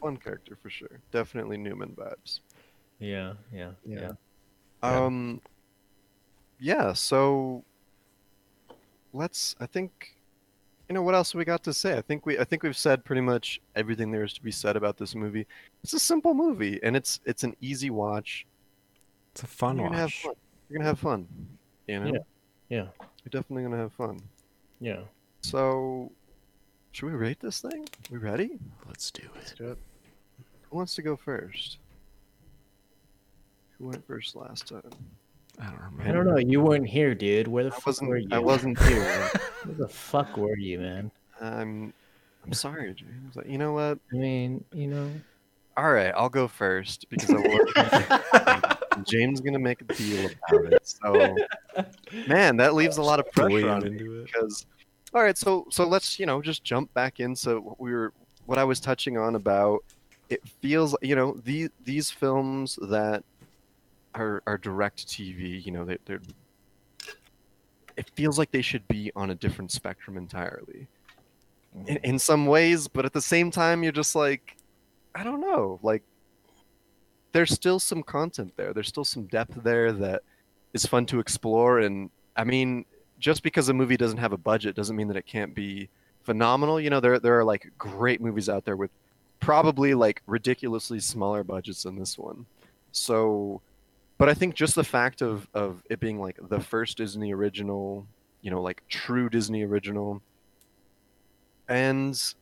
[0.00, 1.00] fun character for sure.
[1.12, 2.40] Definitely Newman vibes.
[2.98, 4.12] Yeah, yeah, Yeah.
[4.82, 5.04] yeah.
[5.04, 5.42] Um,
[6.58, 7.64] yeah, so
[9.12, 9.54] let's.
[9.60, 10.15] I think,
[10.88, 11.96] you know, what else we got to say?
[11.96, 14.76] I think we, I think we've said pretty much everything there is to be said
[14.76, 15.46] about this movie.
[15.82, 18.46] It's a simple movie, and it's it's an easy watch.
[19.32, 20.22] It's a fun You're gonna have watch.
[20.22, 20.32] fun.
[20.68, 21.28] You're gonna have fun.
[21.88, 22.18] You know, Yeah.
[22.68, 22.86] Yeah.
[23.24, 24.20] you're definitely gonna have fun.
[24.80, 25.00] Yeah.
[25.42, 26.10] So,
[26.92, 27.88] should we rate this thing?
[28.10, 28.58] We ready?
[28.86, 29.54] Let's do it.
[29.58, 29.78] Do it.
[30.70, 31.78] Who wants to go first?
[33.78, 34.90] Who went first last time?
[35.60, 36.02] I don't remember.
[36.02, 36.38] I don't know.
[36.38, 37.48] You weren't here, dude.
[37.48, 38.10] Where the I fuck wasn't.
[38.10, 38.28] were you?
[38.30, 39.02] I wasn't here.
[39.64, 41.10] Where the fuck were you, man?
[41.40, 41.92] I'm.
[42.44, 43.36] I'm sorry, James.
[43.44, 43.98] You know what?
[44.12, 45.10] I mean, you know.
[45.76, 50.86] All right, I'll go first because I want James gonna make a deal about it.
[50.86, 51.36] So,
[52.26, 54.66] man, that leaves a lot of pressure on me because.
[55.12, 58.12] All right, so so let's you know just jump back into what we were
[58.46, 59.84] what I was touching on about.
[60.28, 63.24] It feels you know these these films that
[64.16, 65.64] are are direct TV.
[65.64, 66.20] You know they, they're.
[67.96, 70.86] It feels like they should be on a different spectrum entirely
[71.76, 71.88] mm-hmm.
[71.88, 74.56] in, in some ways, but at the same time, you're just like,
[75.14, 75.80] I don't know.
[75.82, 76.02] Like,
[77.32, 78.72] there's still some content there.
[78.72, 80.22] There's still some depth there that
[80.72, 81.80] is fun to explore.
[81.80, 82.84] And I mean,
[83.18, 85.88] just because a movie doesn't have a budget doesn't mean that it can't be
[86.22, 86.80] phenomenal.
[86.80, 88.90] You know, there there are like great movies out there with
[89.40, 92.46] probably like ridiculously smaller budgets than this one.
[92.92, 93.60] So,
[94.18, 98.06] but I think just the fact of of it being like the first Disney original,
[98.40, 100.22] you know, like true Disney original
[101.68, 102.34] and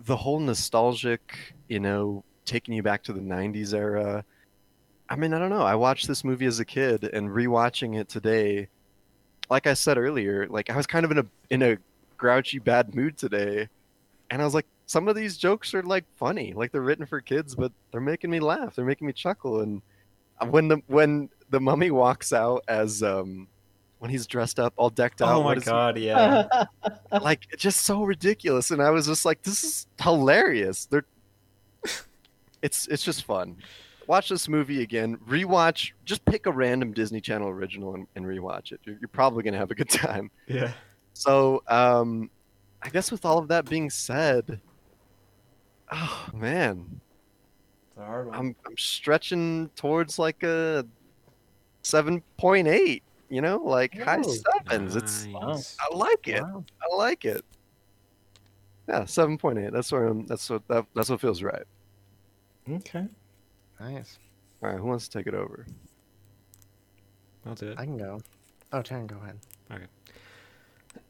[0.00, 4.24] the whole nostalgic, you know, taking you back to the 90s era.
[5.08, 5.62] I mean, I don't know.
[5.62, 8.68] I watched this movie as a kid and rewatching it today.
[9.48, 11.78] Like I said earlier, like I was kind of in a in a
[12.16, 13.68] grouchy bad mood today,
[14.30, 17.20] and I was like some of these jokes are like funny, like they're written for
[17.20, 18.74] kids, but they're making me laugh.
[18.74, 19.82] They're making me chuckle and
[20.48, 23.48] when the when the mummy walks out as um
[23.98, 26.46] when he's dressed up all decked out Oh my what is he- god, yeah.
[27.22, 30.86] like just so ridiculous and i was just like this is hilarious.
[30.86, 31.04] They're
[32.62, 33.56] it's it's just fun.
[34.06, 35.16] Watch this movie again.
[35.28, 38.80] Rewatch just pick a random disney channel original and, and rewatch it.
[38.84, 40.30] You're, you're probably going to have a good time.
[40.46, 40.72] Yeah.
[41.12, 42.30] so um
[42.82, 44.60] i guess with all of that being said
[45.90, 47.00] oh man
[47.96, 48.34] It's a hard one.
[48.36, 50.84] i'm, I'm stretching towards like a
[51.82, 55.76] 7.8 you know like high sevens it's Nice.
[55.80, 56.64] i like it Wow.
[56.82, 57.42] I like it.
[58.88, 59.72] Yeah, seven point eight.
[59.72, 61.64] That's where I'm, that's what that, that's what feels right.
[62.70, 63.08] Okay.
[63.80, 64.16] Nice.
[64.62, 65.66] All right, who wants to take it over?
[67.44, 67.78] I'll do it.
[67.80, 68.20] I can go.
[68.72, 69.88] Oh, Taryn, go ahead.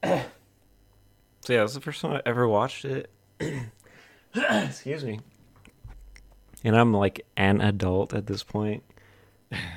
[0.03, 0.25] Okay.
[1.45, 3.11] so yeah, it was the first time I ever watched it.
[4.35, 5.21] Excuse me.
[6.67, 8.83] And I'm like an adult at this point.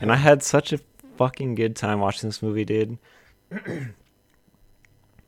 [0.01, 0.79] And I had such a
[1.17, 2.97] fucking good time watching this movie, dude.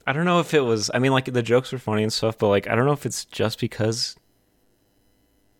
[0.08, 2.40] I don't know if it was I mean like the jokes were funny and stuff,
[2.40, 4.16] but like I don't know if it's just because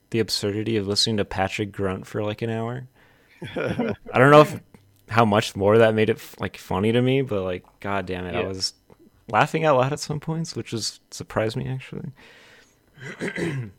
[0.10, 2.88] the absurdity of listening to Patrick grunt for like an hour.
[3.56, 4.60] I don't know if
[5.08, 8.34] how much more that made it like funny to me, but like god damn it,
[8.34, 8.74] I was
[9.30, 12.12] laughing out loud at some points, which was surprised me actually.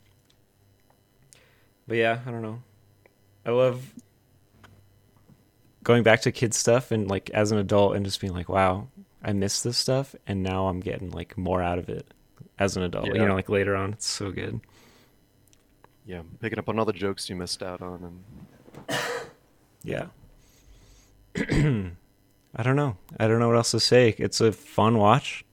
[1.87, 2.61] but yeah, I don't know.
[3.45, 3.93] I love
[5.83, 8.87] going back to kid stuff and like as an adult and just being like, wow,
[9.23, 12.07] I missed this stuff and now I'm getting like more out of it
[12.57, 13.07] as an adult.
[13.07, 14.61] You know, like later on, it's so good.
[16.05, 18.21] Yeah, picking up on all the jokes you missed out on,
[18.89, 18.99] and
[19.83, 20.07] Yeah.
[21.35, 22.97] I don't know.
[23.19, 24.15] I don't know what else to say.
[24.17, 25.45] It's a fun watch.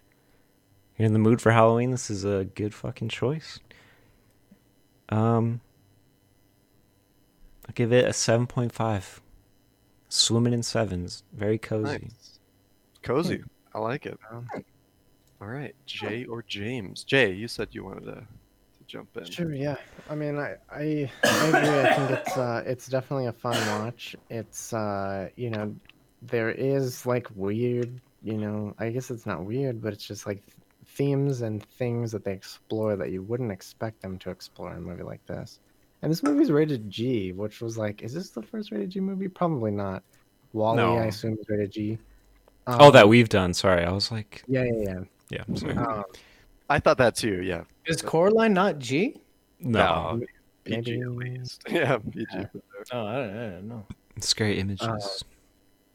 [0.97, 1.91] You're in the mood for Halloween.
[1.91, 3.59] This is a good fucking choice.
[5.09, 5.61] Um,
[7.71, 9.21] I'll give it a seven point five.
[10.09, 12.01] Swimming in sevens, very cozy.
[12.03, 12.41] nice,
[13.01, 13.45] cozy.
[13.73, 14.18] I like it.
[14.29, 14.49] Um,
[15.41, 17.05] All right, Jay or James?
[17.05, 19.25] Jay, you said you wanted to, to jump in.
[19.25, 19.77] Sure, yeah.
[20.09, 21.79] I mean, I, I, I agree.
[21.79, 24.16] I think it's, uh, it's definitely a fun watch.
[24.31, 25.73] It's, uh, you know,
[26.23, 30.43] there is like weird, you know, I guess it's not weird, but it's just like
[30.87, 34.81] themes and things that they explore that you wouldn't expect them to explore in a
[34.81, 35.61] movie like this.
[36.03, 39.28] And this movie's rated G, which was like, is this the first rated G movie?
[39.28, 40.03] Probably not.
[40.53, 40.96] WALL-E, No.
[40.96, 41.98] I assume, is rated G.
[42.66, 43.53] oh, that Um, we've done.
[43.55, 45.74] Sorry, I was like, Yeah, yeah, yeah, sorry.
[45.74, 45.84] yeah.
[45.84, 46.05] Um,
[46.68, 47.42] I thought that too.
[47.42, 49.20] Yeah, Is Coraline not G?
[49.61, 50.22] no,
[50.64, 51.62] PG at least.
[51.70, 52.26] Yeah, PG.
[52.32, 52.46] Yeah.
[52.92, 53.86] Oh, I don't, I don't know.
[54.20, 54.86] scary images.
[54.86, 54.98] Uh,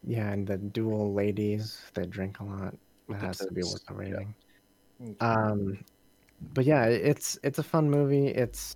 [0.07, 2.75] Yeah, and the dual ladies that drink a lot.
[3.09, 4.35] That has to be worth the rating.
[5.01, 5.15] Okay.
[5.19, 5.79] Um,
[6.53, 8.27] but yeah, it's it's a fun movie.
[8.27, 8.75] It's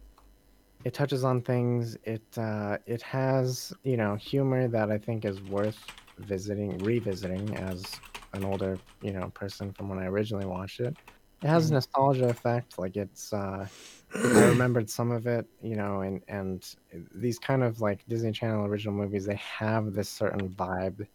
[0.86, 1.98] it touches on things.
[2.04, 5.80] It uh, it has you know humor that I think is worth
[6.20, 8.00] visiting, revisiting as
[8.34, 10.96] an older, you know, person from when I originally watched it.
[11.42, 12.78] It has a nostalgia effect.
[12.78, 13.66] Like it's, uh,
[14.16, 16.66] I remembered some of it, you know, and and
[17.16, 21.08] these kind of like Disney Channel original movies, they have this certain vibe.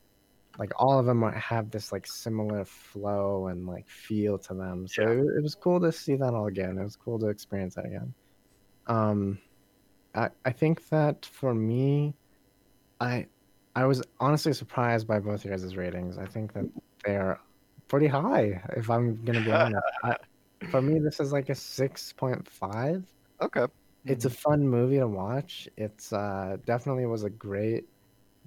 [0.58, 4.86] Like all of them have this like similar flow and like feel to them.
[4.86, 6.78] So it, it was cool to see that all again.
[6.78, 8.14] It was cool to experience that again.
[8.86, 9.38] Um,
[10.14, 12.14] I I think that for me,
[13.00, 13.26] I
[13.76, 16.18] I was honestly surprised by both your guys' ratings.
[16.18, 16.66] I think that
[17.04, 17.40] they are
[17.88, 18.62] pretty high.
[18.76, 20.16] If I'm gonna be honest, I,
[20.70, 23.04] for me this is like a six point five.
[23.40, 23.66] Okay.
[24.06, 25.68] It's a fun movie to watch.
[25.76, 27.86] It's uh, definitely was a great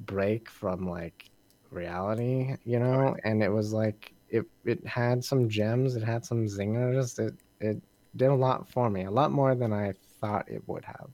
[0.05, 1.29] break from like
[1.71, 6.45] reality, you know, and it was like it it had some gems, it had some
[6.45, 7.19] zingers.
[7.19, 7.81] It it
[8.15, 11.09] did a lot for me, a lot more than I thought it would have.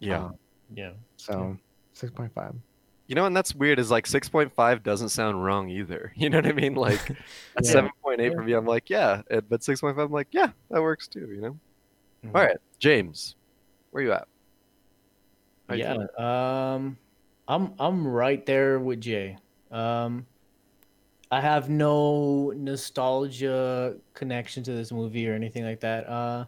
[0.00, 0.24] Yeah.
[0.24, 0.34] Um,
[0.74, 0.92] Yeah.
[1.16, 1.56] so
[1.92, 2.54] six point five.
[3.06, 3.78] You know, and that's weird.
[3.78, 6.12] Is like six point five doesn't sound wrong either.
[6.16, 6.74] You know what I mean?
[6.74, 7.14] Like Yeah.
[7.62, 8.36] seven point eight Yeah.
[8.36, 9.22] for me, I'm like, yeah.
[9.48, 11.28] But six point five, I'm like, yeah, that works too.
[11.32, 11.58] You know.
[12.24, 12.34] Mhm.
[12.34, 13.36] All right, James,
[13.92, 14.26] where you at?
[15.68, 15.94] How yeah.
[15.94, 16.08] doing?
[16.18, 16.98] Um,
[17.48, 19.36] I'm I'm right there with Jay.
[19.70, 20.26] Um,
[21.32, 26.08] I have no nostalgia connection to this movie or anything like that.
[26.08, 26.44] Uh,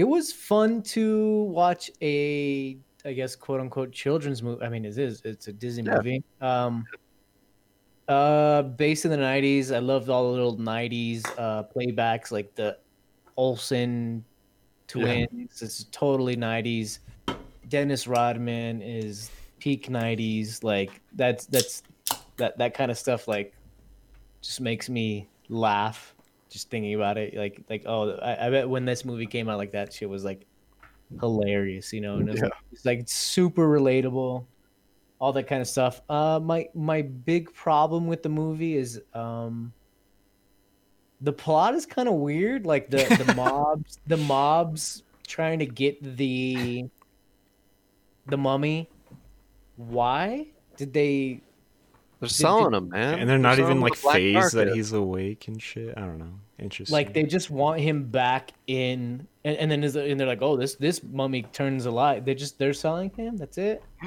[0.00, 4.64] it was fun to watch a, I guess, quote unquote children's movie.
[4.64, 5.20] I mean, it is.
[5.26, 5.96] It's a Disney Yeah.
[5.98, 6.24] movie.
[6.40, 6.86] Um,
[8.08, 9.70] uh, based in the '90s.
[9.72, 12.78] I loved all the little '90s uh, playbacks, like the
[13.36, 14.24] Olsen
[14.88, 15.60] twins.
[15.60, 17.00] It's totally '90s.
[17.68, 20.64] Dennis Rodman is peak '90s.
[20.64, 21.82] Like that's that's
[22.38, 23.28] that that kind of stuff.
[23.28, 23.52] Like
[24.40, 26.14] just makes me laugh
[26.50, 27.34] just thinking about it.
[27.34, 30.24] Like like oh, I, I bet when this movie came out, like that shit was
[30.24, 30.46] like
[31.18, 32.16] hilarious, you know.
[32.16, 34.44] And it's, like, it's like super relatable,
[35.18, 36.02] all that kind of stuff.
[36.08, 39.72] Uh, my my big problem with the movie is um.
[41.22, 42.64] The plot is kind of weird.
[42.64, 46.86] Like the, the mobs, the mobs trying to get the
[48.26, 48.88] the mummy.
[49.76, 50.46] Why
[50.76, 51.42] did they?
[52.20, 53.18] They're did- selling them, man.
[53.18, 55.94] and they're not selling even 'em like to the phased that he's awake and shit.
[55.96, 56.32] I don't know.
[56.58, 56.92] Interesting.
[56.92, 60.56] Like they just want him back in, and, and then is and they're like, oh,
[60.56, 62.26] this this mummy turns alive.
[62.26, 63.36] They just they're selling him.
[63.38, 63.82] That's it.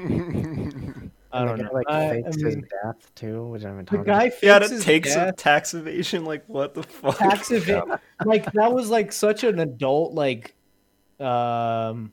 [1.35, 1.63] I don't know.
[1.63, 4.59] guy, Like I- I fakes his mean, death too, which I'm the talking guy yeah,
[4.59, 5.35] fakes to his take death.
[5.35, 6.25] tax evasion.
[6.25, 7.17] Like what the fuck?
[7.17, 7.89] tax event
[8.23, 10.53] like that was like such an adult like
[11.19, 12.11] um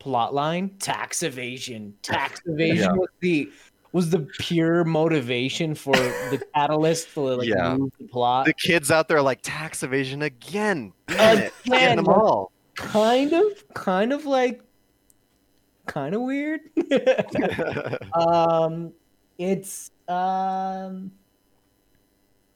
[0.00, 2.92] plot line tax evasion tax evasion Yeah.
[2.92, 3.50] was the
[3.96, 7.76] was the pure motivation for the catalyst to like Yeah.
[7.76, 10.92] move the plot the kids out there are like tax evasion again.
[11.08, 12.52] Again, them all.
[12.76, 13.44] kind of
[13.74, 14.60] kind of like
[15.86, 16.60] kind of weird
[18.14, 18.92] um
[19.38, 21.10] it's um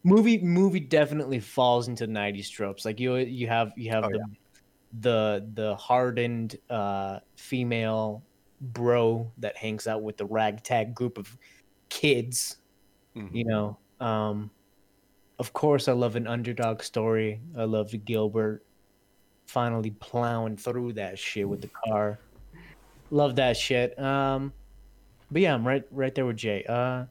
[0.05, 4.24] movie movie definitely falls into 90s tropes like you you have you have Oh, the,
[5.01, 8.22] the the hardened uh female
[8.61, 11.36] bro that hangs out with the ragtag group of
[11.88, 12.56] kids
[13.16, 13.34] Mhm.
[13.34, 13.78] you know?
[14.00, 14.50] Um
[15.38, 17.40] of course i love an underdog story.
[17.56, 18.64] I love gilbert
[19.46, 22.18] finally plowing through that shit with the car.
[23.11, 23.98] Love that shit.
[23.98, 24.52] Um
[25.30, 26.64] but yeah i'm right right there with jay.
[26.68, 27.06] Uh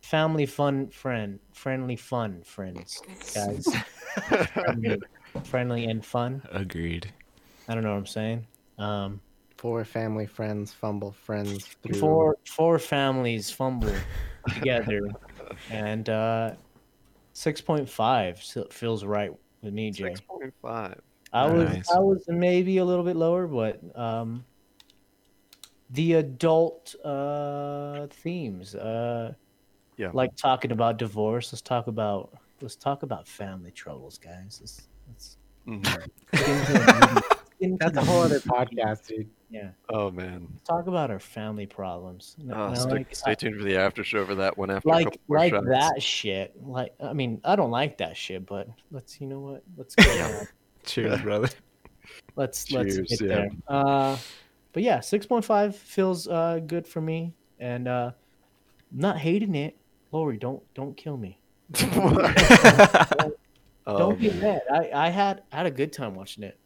[0.00, 3.00] family fun friend friendly fun friends
[3.34, 3.66] guys.
[4.54, 4.98] Friendly,
[5.44, 6.42] friendly and fun.
[6.50, 7.12] Agreed.
[7.68, 8.46] i don't know what i'm saying.
[8.78, 9.20] Um
[9.58, 13.92] four family friends fumble friends through four four families fumble
[14.54, 15.00] together
[15.70, 16.52] and uh
[17.32, 19.30] 6.5 still feels right
[19.62, 21.00] with me jay Six point five.
[21.32, 24.44] i was i was maybe a little bit lower but um
[25.90, 29.32] the adult uh themes uh
[29.96, 30.10] Yeah.
[30.12, 35.36] like talking about divorce let's talk about let's talk about family troubles guys let's, let's
[35.66, 37.22] Mhm.
[37.60, 39.28] Get into the- That's a whole other podcast, dude.
[39.50, 40.48] yeah Oh man.
[40.64, 44.02] talk about our family problems And Oh, I stay, like- stay tuned for the after
[44.04, 45.66] show for that one after like like shots.
[45.68, 46.54] that shit.
[46.62, 49.62] Like I mean, I don't like that shit, but let's you know what?
[49.76, 50.44] Let's uh,
[50.84, 51.48] Cheers, brother.
[52.36, 53.26] let's let's Cheers, get yeah.
[53.28, 53.50] there.
[53.68, 54.16] Uh,
[54.72, 58.10] but yeah, six point five feels uh good for me, and uh,
[58.92, 59.76] not hating it.
[60.12, 61.40] Lori, don't don't kill me.
[61.82, 63.32] oh,
[63.86, 64.60] don't get man.
[64.70, 64.90] mad.
[64.92, 66.58] I I had I had a good time watching it.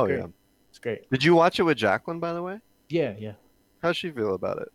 [0.00, 0.18] Oh, great.
[0.20, 0.26] yeah.
[0.70, 1.10] it's great.
[1.10, 2.58] Did you watch it with Jacqueline, by the way?
[2.88, 3.32] Yeah, yeah.
[3.82, 4.68] How'd she feel about it?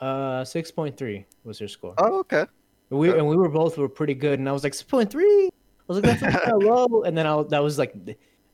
[0.00, 1.94] Uh, six point three was her score.
[1.98, 2.44] Oh, okay.
[2.90, 5.10] And we and we were both were pretty good, and I was like six point
[5.10, 5.46] three.
[5.48, 5.50] I
[5.92, 7.94] was like that's kind of low, and then I that was like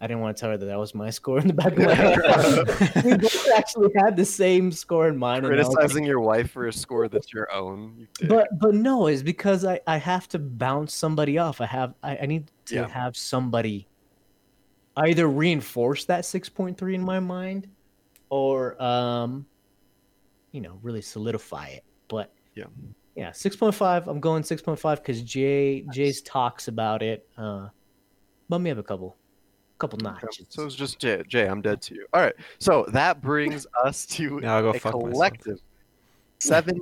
[0.00, 1.78] I didn't want to tell her that that was my score in the back of
[1.78, 2.18] my head.
[3.04, 5.42] we both actually had the same score in mind.
[5.44, 8.06] was like- Criticizing your wife for a score that's your own.
[8.20, 11.60] you but but no, it's because I I have to bounce somebody off.
[11.60, 12.88] I have I, I need to Yeah.
[12.88, 13.88] have somebody
[14.99, 17.68] either reinforce that six point three in my mind,
[18.30, 19.46] or um,
[20.53, 21.84] you know, really solidify it.
[22.09, 22.64] But Yeah.
[23.14, 24.09] yeah, six point five.
[24.09, 27.28] I'm going six point five because Jay Jay's talks about it.
[27.36, 27.68] Uh,
[28.49, 29.16] bump me up a couple,
[29.78, 30.46] couple Okay, notches.
[30.51, 31.22] So it's just Jay.
[31.28, 32.07] Jay, I'm dead to you.
[32.12, 32.34] All right.
[32.59, 35.12] So that brings us to Yeah, I'll go a fuck myself.
[35.12, 35.59] collective
[36.40, 36.80] seven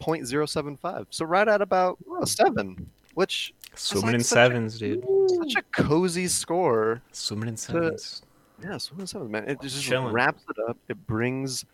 [0.00, 1.06] point zero seven five.
[1.10, 5.04] So right at about a seven, which Swimming like in such a- sevens, dude.
[5.28, 7.00] such a cozy score.
[7.12, 8.22] Swimming in sevens.
[8.62, 9.48] Yeah, swimming in sevens, man.
[9.48, 10.12] It just Chilling.
[10.12, 10.76] wraps it up.
[10.88, 11.64] It brings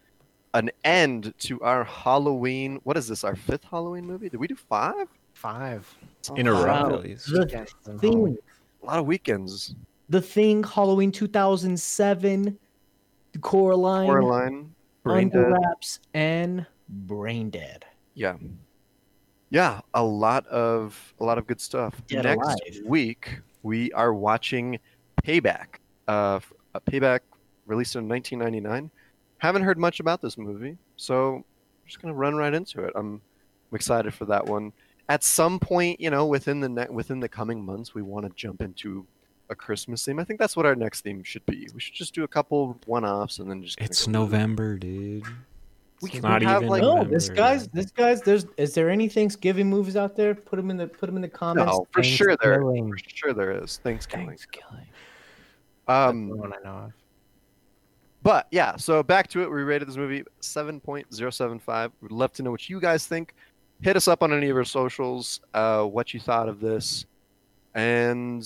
[0.54, 2.80] an end to our Halloween.
[2.84, 3.24] What is this?
[3.24, 4.28] Our fifth Halloween movie?
[4.28, 5.08] Did we do five?
[5.34, 5.92] Five.
[6.36, 7.26] In a row, at least.
[7.30, 7.46] The
[7.98, 8.38] thing,
[8.82, 9.74] A lot of weekends.
[10.08, 12.58] the thing, Halloween 2007,
[13.40, 15.58] Coraline, Coraline, Brain Under Dead.
[15.62, 17.84] Wraps, and Brain Dead.
[18.14, 18.36] Yeah.
[19.50, 22.00] Yeah, a lot of a lot of good stuff.
[22.10, 22.58] Next Alive.
[22.84, 24.78] week we are watching
[25.22, 25.78] Payback.
[26.06, 26.40] Uh,
[26.90, 27.20] Payback
[27.66, 28.90] released in 1999.
[29.38, 31.44] Haven't heard much about this movie, so I'm
[31.86, 32.92] just gonna run right into it.
[32.94, 33.20] I'm,
[33.70, 34.72] I'm excited for that one.
[35.08, 38.32] At some point, you know, within the ne- within the coming months, we want to
[38.34, 39.06] jump into
[39.50, 40.18] a Christmas theme.
[40.18, 41.68] I think that's what our next theme should be.
[41.72, 43.80] We should just do a couple one-offs and then just.
[43.80, 45.24] It's November, dude.
[46.00, 48.22] We It's can not have, even like- No, this guy's this guy's.
[48.22, 50.34] There's is there any Thanksgiving movies out there?
[50.34, 51.72] Put them in the put them in the comments.
[51.72, 52.62] No, for sure there.
[52.62, 52.92] Thanksgiving.
[52.92, 53.78] For sure there is.
[53.82, 54.26] Thanksgiving.
[54.28, 54.86] Thanksgiving.
[55.88, 56.92] That's Um, the one I know of.
[58.22, 59.50] But yeah, so back to it.
[59.50, 61.92] We rated this movie 7.075.
[62.00, 63.34] We'd love to know what you guys think.
[63.80, 67.06] Hit us up on any of our socials, uh, what you thought of this.
[67.74, 68.44] And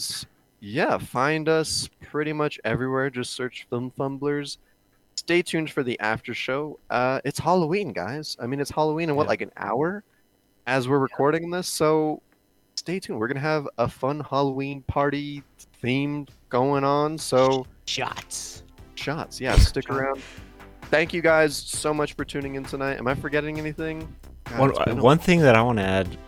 [0.61, 3.09] yeah, find us pretty much everywhere.
[3.11, 4.59] Just search Film Fumblers.
[5.23, 6.81] Stay tuned for the after show.
[6.91, 8.37] Uh, it's Halloween, guys.
[8.41, 9.29] I mean, it's Halloween in what, Yeah.
[9.29, 10.03] like an hour
[10.67, 11.69] as we're recording this?
[11.69, 12.21] So
[12.75, 13.21] stay tuned.
[13.21, 15.45] We're going to have a fun Halloween party
[15.81, 17.17] themed going on.
[17.19, 18.65] So Shots.
[18.97, 19.41] shots.
[19.41, 20.21] Yeah, stick around.
[20.87, 22.99] Thank you guys so much for tuning in tonight.
[22.99, 24.13] Am I forgetting anything?
[24.47, 26.19] God, One, it's one thing that I want to add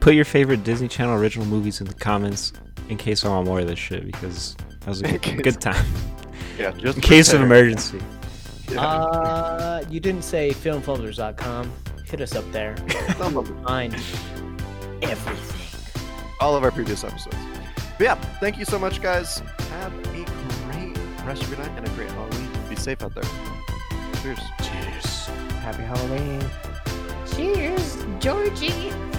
[0.00, 2.52] put your favorite Disney Channel original movies in the comments
[2.88, 5.86] in case I want more of this shit because that was a good, good time.
[6.62, 8.00] Yeah, just In case of emergency.
[8.70, 8.80] Yeah.
[8.80, 11.72] Uh, you didn't say filmfolders.com.
[12.06, 12.76] Hit us up there.
[13.18, 13.44] Some.
[13.64, 13.94] Find
[15.02, 16.00] everything.
[16.40, 17.36] all of our previous episodes.
[17.98, 19.42] But yeah, thank you so much, guys.
[19.80, 22.48] Have a great rest of your night and a great Halloween.
[22.68, 23.24] Be safe out there.
[24.22, 24.38] Cheers.
[24.62, 25.26] Cheers.
[25.62, 26.42] Happy Halloween.
[27.34, 29.11] Cheers, Georgie.